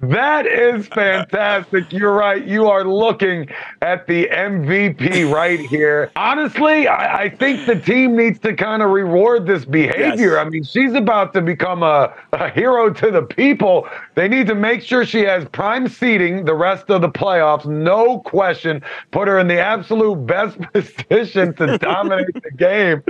That 0.00 0.46
is 0.46 0.86
fantastic. 0.88 1.90
You're 1.90 2.12
right. 2.12 2.46
You 2.46 2.66
are 2.66 2.84
looking 2.84 3.48
at 3.80 4.06
the 4.06 4.28
MVP 4.28 5.32
right 5.32 5.58
here. 5.58 6.10
Honestly, 6.16 6.86
I, 6.86 7.22
I 7.22 7.28
think 7.30 7.64
the 7.66 7.80
team 7.80 8.14
needs 8.14 8.38
to 8.40 8.54
kind 8.54 8.82
of 8.82 8.90
reward 8.90 9.46
this 9.46 9.64
behavior. 9.64 10.32
Yes. 10.32 10.46
I 10.46 10.48
mean, 10.50 10.64
she's 10.64 10.92
about 10.92 11.32
to 11.32 11.40
become 11.40 11.82
a, 11.82 12.14
a 12.32 12.50
hero 12.50 12.92
to 12.92 13.10
the 13.10 13.22
people. 13.22 13.88
They 14.16 14.28
need 14.28 14.46
to 14.48 14.54
make 14.54 14.82
sure 14.82 15.06
she 15.06 15.20
has 15.20 15.46
prime 15.46 15.88
seating 15.88 16.44
the 16.44 16.54
rest 16.54 16.90
of 16.90 17.00
the 17.00 17.08
playoffs. 17.08 17.64
No 17.64 18.20
question. 18.20 18.82
Put 19.12 19.28
her 19.28 19.38
in 19.38 19.48
the 19.48 19.60
absolute 19.60 20.26
best 20.26 20.58
position 20.72 21.54
to 21.54 21.78
dominate 21.78 22.34
the 22.34 22.50
game. 22.50 23.02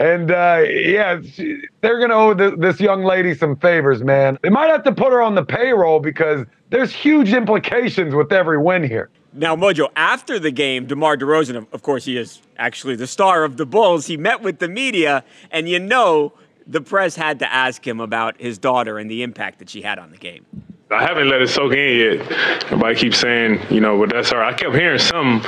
And 0.00 0.30
uh, 0.30 0.64
yeah, 0.66 1.20
she, 1.20 1.60
they're 1.82 1.98
going 1.98 2.08
to 2.08 2.16
owe 2.16 2.32
th- 2.34 2.54
this 2.58 2.80
young 2.80 3.04
lady 3.04 3.34
some 3.34 3.54
favors, 3.56 4.02
man. 4.02 4.38
They 4.42 4.48
might 4.48 4.70
have 4.70 4.82
to 4.84 4.92
put 4.92 5.12
her 5.12 5.20
on 5.20 5.34
the 5.34 5.44
payroll 5.44 6.00
because 6.00 6.46
there's 6.70 6.90
huge 6.90 7.34
implications 7.34 8.14
with 8.14 8.32
every 8.32 8.56
win 8.56 8.82
here. 8.82 9.10
Now, 9.34 9.54
Mojo, 9.54 9.90
after 9.96 10.38
the 10.38 10.50
game, 10.50 10.86
DeMar 10.86 11.18
DeRozan, 11.18 11.66
of 11.70 11.82
course, 11.82 12.06
he 12.06 12.16
is 12.16 12.40
actually 12.56 12.96
the 12.96 13.06
star 13.06 13.44
of 13.44 13.58
the 13.58 13.66
Bulls. 13.66 14.06
He 14.06 14.16
met 14.16 14.40
with 14.40 14.58
the 14.58 14.68
media, 14.68 15.22
and 15.50 15.68
you 15.68 15.78
know 15.78 16.32
the 16.66 16.80
press 16.80 17.14
had 17.14 17.38
to 17.40 17.52
ask 17.52 17.86
him 17.86 18.00
about 18.00 18.40
his 18.40 18.56
daughter 18.56 18.98
and 18.98 19.10
the 19.10 19.22
impact 19.22 19.58
that 19.58 19.68
she 19.68 19.82
had 19.82 19.98
on 19.98 20.10
the 20.10 20.16
game. 20.16 20.46
I 20.92 21.04
haven't 21.04 21.28
let 21.28 21.40
it 21.40 21.46
soak 21.46 21.72
in 21.72 21.98
yet. 21.98 22.32
Everybody 22.64 22.96
keeps 22.96 23.18
saying, 23.18 23.60
you 23.70 23.80
know, 23.80 23.96
but 23.96 24.10
that's 24.10 24.30
her. 24.32 24.42
I 24.42 24.52
kept 24.52 24.74
hearing 24.74 24.98
some 24.98 25.40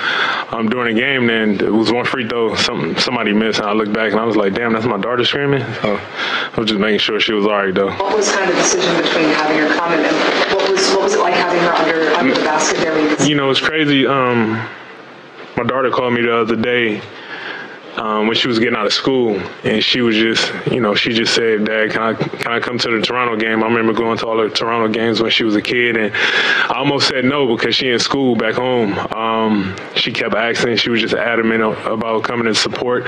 um, 0.53 0.69
during 0.69 0.95
the 0.95 1.01
game. 1.01 1.27
Then 1.27 1.59
it 1.61 1.73
was 1.73 1.91
one 1.91 2.05
free 2.05 2.29
throw, 2.29 2.55
some 2.55 2.97
somebody 2.97 3.33
missed, 3.33 3.59
and 3.59 3.69
I 3.69 3.73
looked 3.73 3.93
back 3.93 4.13
and 4.13 4.21
I 4.21 4.25
was 4.25 4.37
like, 4.37 4.55
damn, 4.55 4.73
that's 4.73 4.87
my 4.87 4.99
daughter 4.99 5.25
screaming. 5.25 5.63
So 5.83 5.97
I 5.97 6.53
was 6.57 6.69
just 6.69 6.79
making 6.79 7.01
sure 7.01 7.19
she 7.19 7.33
was 7.33 7.45
all 7.45 7.55
right 7.55 7.75
though. 7.75 7.91
What 7.91 8.17
was 8.17 8.31
kind 8.31 8.49
of 8.49 8.55
the 8.55 8.63
decision 8.63 8.97
between 9.03 9.31
having 9.31 9.59
her 9.59 9.75
come 9.75 9.91
and 9.91 10.55
what 10.55 10.71
was 10.71 10.89
what 10.91 11.03
was 11.03 11.15
it 11.15 11.19
like 11.19 11.35
having 11.35 11.61
her 11.63 11.73
under 11.73 12.15
under 12.15 12.35
the 12.35 12.45
basket 12.45 12.79
there? 12.79 13.27
You 13.27 13.35
know, 13.35 13.51
it's 13.51 13.59
crazy. 13.59 14.07
Um, 14.07 14.53
my 15.57 15.65
daughter 15.65 15.91
called 15.91 16.15
me 16.15 16.23
the 16.23 16.37
other 16.37 16.55
day 16.55 17.03
um, 17.97 18.27
when 18.27 18.37
she 18.37 18.49
was 18.49 18.59
getting 18.59 18.77
out 18.77 18.87
of 18.87 18.93
school, 18.93 19.41
and 19.65 19.85
she 19.85 20.01
was 20.01 20.17
just, 20.17 20.53
you 20.71 20.81
know, 20.81 20.95
she 20.95 21.13
just 21.13 21.35
said, 21.35 21.65
"Dad, 21.67 21.91
can 21.91 22.03
I 22.03 22.15
can 22.15 22.53
I 22.53 22.61
come 22.61 22.79
to 22.79 22.91
the 22.91 23.05
Toronto 23.05 23.37
game?" 23.37 23.63
I 23.63 23.67
remember 23.67 23.93
going 23.93 24.19
to 24.19 24.27
all 24.27 24.37
the 24.37 24.49
Toronto 24.49 24.89
games 24.93 25.21
when 25.21 25.31
she 25.31 25.45
was 25.45 25.55
a 25.57 25.63
kid, 25.63 25.97
and 25.97 26.15
I 26.15 26.79
almost 26.79 27.09
said 27.09 27.25
no 27.25 27.55
because 27.55 27.75
she 27.75 27.91
in 27.91 27.99
school 27.99 28.35
back 28.35 28.55
home. 28.55 28.97
Um, 29.15 29.77
she 29.95 30.11
kept 30.11 30.35
asking, 30.35 30.77
she 30.77 30.91
was 30.91 31.01
just 31.01 31.15
adamant 31.15 31.63
about 31.87 32.25
coming 32.25 32.47
to 32.47 32.55
support, 32.55 33.07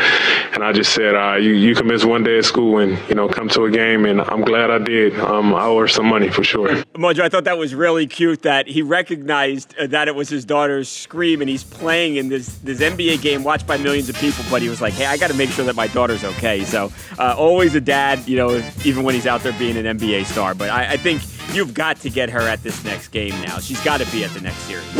and 0.52 0.62
I 0.62 0.72
just 0.72 0.92
said, 0.92 1.14
uh, 1.14 1.36
"You 1.36 1.52
you 1.52 1.74
can 1.74 1.86
miss 1.86 2.04
one 2.04 2.22
day 2.22 2.38
at 2.38 2.44
school 2.44 2.78
and 2.78 2.98
you 3.08 3.14
know 3.14 3.28
come 3.28 3.48
to 3.50 3.64
a 3.64 3.70
game," 3.70 4.04
and 4.04 4.20
I'm 4.20 4.42
glad 4.42 4.70
I 4.70 4.78
did. 4.78 5.18
Um, 5.18 5.54
I 5.54 5.64
owe 5.64 5.80
her 5.80 5.88
some 5.88 6.06
money 6.06 6.28
for 6.28 6.44
sure. 6.44 6.76
Mojo, 6.94 7.20
I 7.20 7.28
thought 7.28 7.44
that 7.44 7.58
was 7.58 7.74
really 7.74 8.06
cute 8.06 8.42
that 8.42 8.66
he 8.66 8.82
recognized 8.82 9.74
uh, 9.78 9.86
that 9.86 10.08
it 10.08 10.14
was 10.14 10.28
his 10.28 10.44
daughter's 10.44 10.90
scream, 10.90 11.40
and 11.40 11.48
he's 11.48 11.64
playing 11.64 12.16
in 12.16 12.28
this 12.28 12.58
this 12.58 12.80
NBA 12.80 13.22
game 13.22 13.44
watched 13.44 13.66
by 13.66 13.78
millions 13.78 14.08
of 14.10 14.16
people, 14.16 14.44
but 14.50 14.60
he 14.60 14.73
like, 14.80 14.94
hey, 14.94 15.06
I 15.06 15.16
got 15.16 15.28
to 15.28 15.34
make 15.34 15.50
sure 15.50 15.64
that 15.64 15.76
my 15.76 15.86
daughter's 15.88 16.24
okay. 16.24 16.64
So 16.64 16.92
uh, 17.18 17.34
always 17.36 17.74
a 17.74 17.80
dad, 17.80 18.26
you 18.28 18.36
know, 18.36 18.62
even 18.84 19.04
when 19.04 19.14
he's 19.14 19.26
out 19.26 19.42
there 19.42 19.52
being 19.52 19.76
an 19.76 19.98
NBA 19.98 20.26
star. 20.26 20.54
But 20.54 20.70
I, 20.70 20.92
I 20.92 20.96
think 20.96 21.22
you've 21.54 21.74
got 21.74 21.98
to 22.00 22.10
get 22.10 22.30
her 22.30 22.40
at 22.40 22.62
this 22.62 22.84
next 22.84 23.08
game 23.08 23.38
now. 23.42 23.58
She's 23.58 23.82
got 23.84 24.00
to 24.00 24.10
be 24.12 24.24
at 24.24 24.30
the 24.30 24.40
next 24.40 24.58
series. 24.58 24.96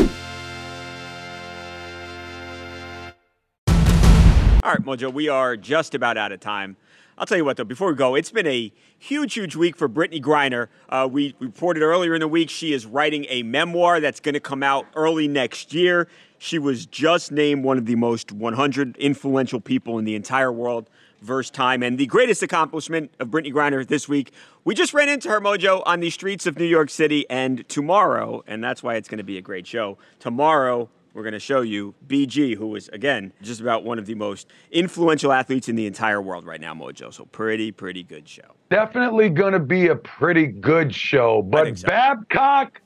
All 4.65 4.71
right, 4.71 4.83
Mojo, 4.83 5.13
we 5.13 5.29
are 5.29 5.59
just 5.59 5.95
about 5.95 6.17
out 6.17 6.33
of 6.33 6.41
time. 6.41 6.79
I'll 7.19 7.27
tell 7.27 7.37
you 7.37 7.45
what, 7.45 7.57
though, 7.57 7.65
before 7.65 7.89
we 7.89 7.95
go, 7.95 8.15
it's 8.15 8.31
been 8.31 8.47
a 8.47 8.73
huge, 8.99 9.35
huge 9.35 9.55
week 9.55 9.77
for 9.77 9.89
Brittney 9.89 10.23
Griner. 10.23 10.69
Uh, 10.89 11.09
we 11.11 11.35
reported 11.39 11.83
earlier 11.83 12.15
in 12.15 12.21
the 12.21 12.29
week 12.29 12.51
she 12.51 12.73
is 12.73 12.87
writing 12.87 13.27
a 13.29 13.43
memoir 13.43 14.01
that's 14.01 14.21
going 14.21 14.33
to 14.33 14.41
come 14.41 14.63
out 14.63 14.87
early 14.97 15.29
next 15.29 15.75
year. 15.75 16.09
She 16.45 16.59
was 16.59 16.85
just 16.85 17.33
named 17.33 17.65
one 17.65 17.79
of 17.79 17.87
the 17.87 17.97
most 17.97 18.31
100 18.31 18.99
influential 18.99 19.61
people 19.63 19.99
in 19.99 20.05
the 20.05 20.15
entire 20.15 20.53
world 20.53 20.91
verse 21.23 21.49
time. 21.49 21.83
And 21.83 21.97
the 21.97 22.05
greatest 22.05 22.43
accomplishment 22.43 23.15
of 23.19 23.29
Brittney 23.29 23.51
Griner 23.51 23.89
this 23.89 24.11
week, 24.11 24.31
we 24.63 24.75
just 24.75 24.93
ran 24.93 25.09
into 25.09 25.31
her 25.31 25.41
mojo 25.41 25.83
on 25.87 26.01
the 26.01 26.11
streets 26.11 26.47
of 26.47 26.59
New 26.59 26.67
York 26.67 26.91
City. 26.91 27.25
And 27.31 27.67
tomorrow, 27.71 28.45
and 28.47 28.63
that's 28.63 28.83
why 28.83 28.97
it's 28.97 29.09
going 29.09 29.19
to 29.19 29.25
be 29.25 29.39
a 29.39 29.41
great 29.41 29.67
show, 29.67 29.97
tomorrow 30.19 30.91
we're 31.15 31.23
going 31.23 31.33
to 31.33 31.41
show 31.41 31.63
you 31.63 31.95
BG, 32.09 32.57
who 32.57 32.77
is, 32.77 32.91
again, 32.91 33.33
just 33.41 33.63
about 33.63 33.83
one 33.83 33.99
of 33.99 34.05
the 34.05 34.15
most 34.15 34.49
influential 34.71 35.33
athletes 35.33 35.71
in 35.71 35.77
the 35.77 35.87
entire 35.87 36.21
world 36.21 36.45
right 36.45 36.61
now, 36.61 36.75
Mojo. 36.75 37.11
So, 37.15 37.25
pretty, 37.25 37.73
pretty 37.73 38.03
good 38.03 38.29
show. 38.29 38.55
Definitely 38.69 39.31
going 39.31 39.55
to 39.55 39.61
be 39.61 39.87
a 39.87 39.97
pretty 39.97 40.49
good 40.49 40.95
show. 40.95 41.41
But 41.41 41.79
so. 41.79 41.89
Babcock, 41.89 42.83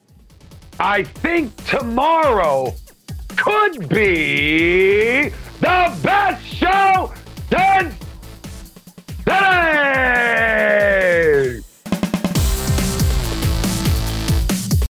I 0.78 1.02
think 1.02 1.56
tomorrow 1.66 2.72
could 3.36 3.88
be 3.88 5.28
the 5.60 5.98
best 6.02 6.44
show 6.46 7.12
since 7.50 7.94
today. 9.18 10.18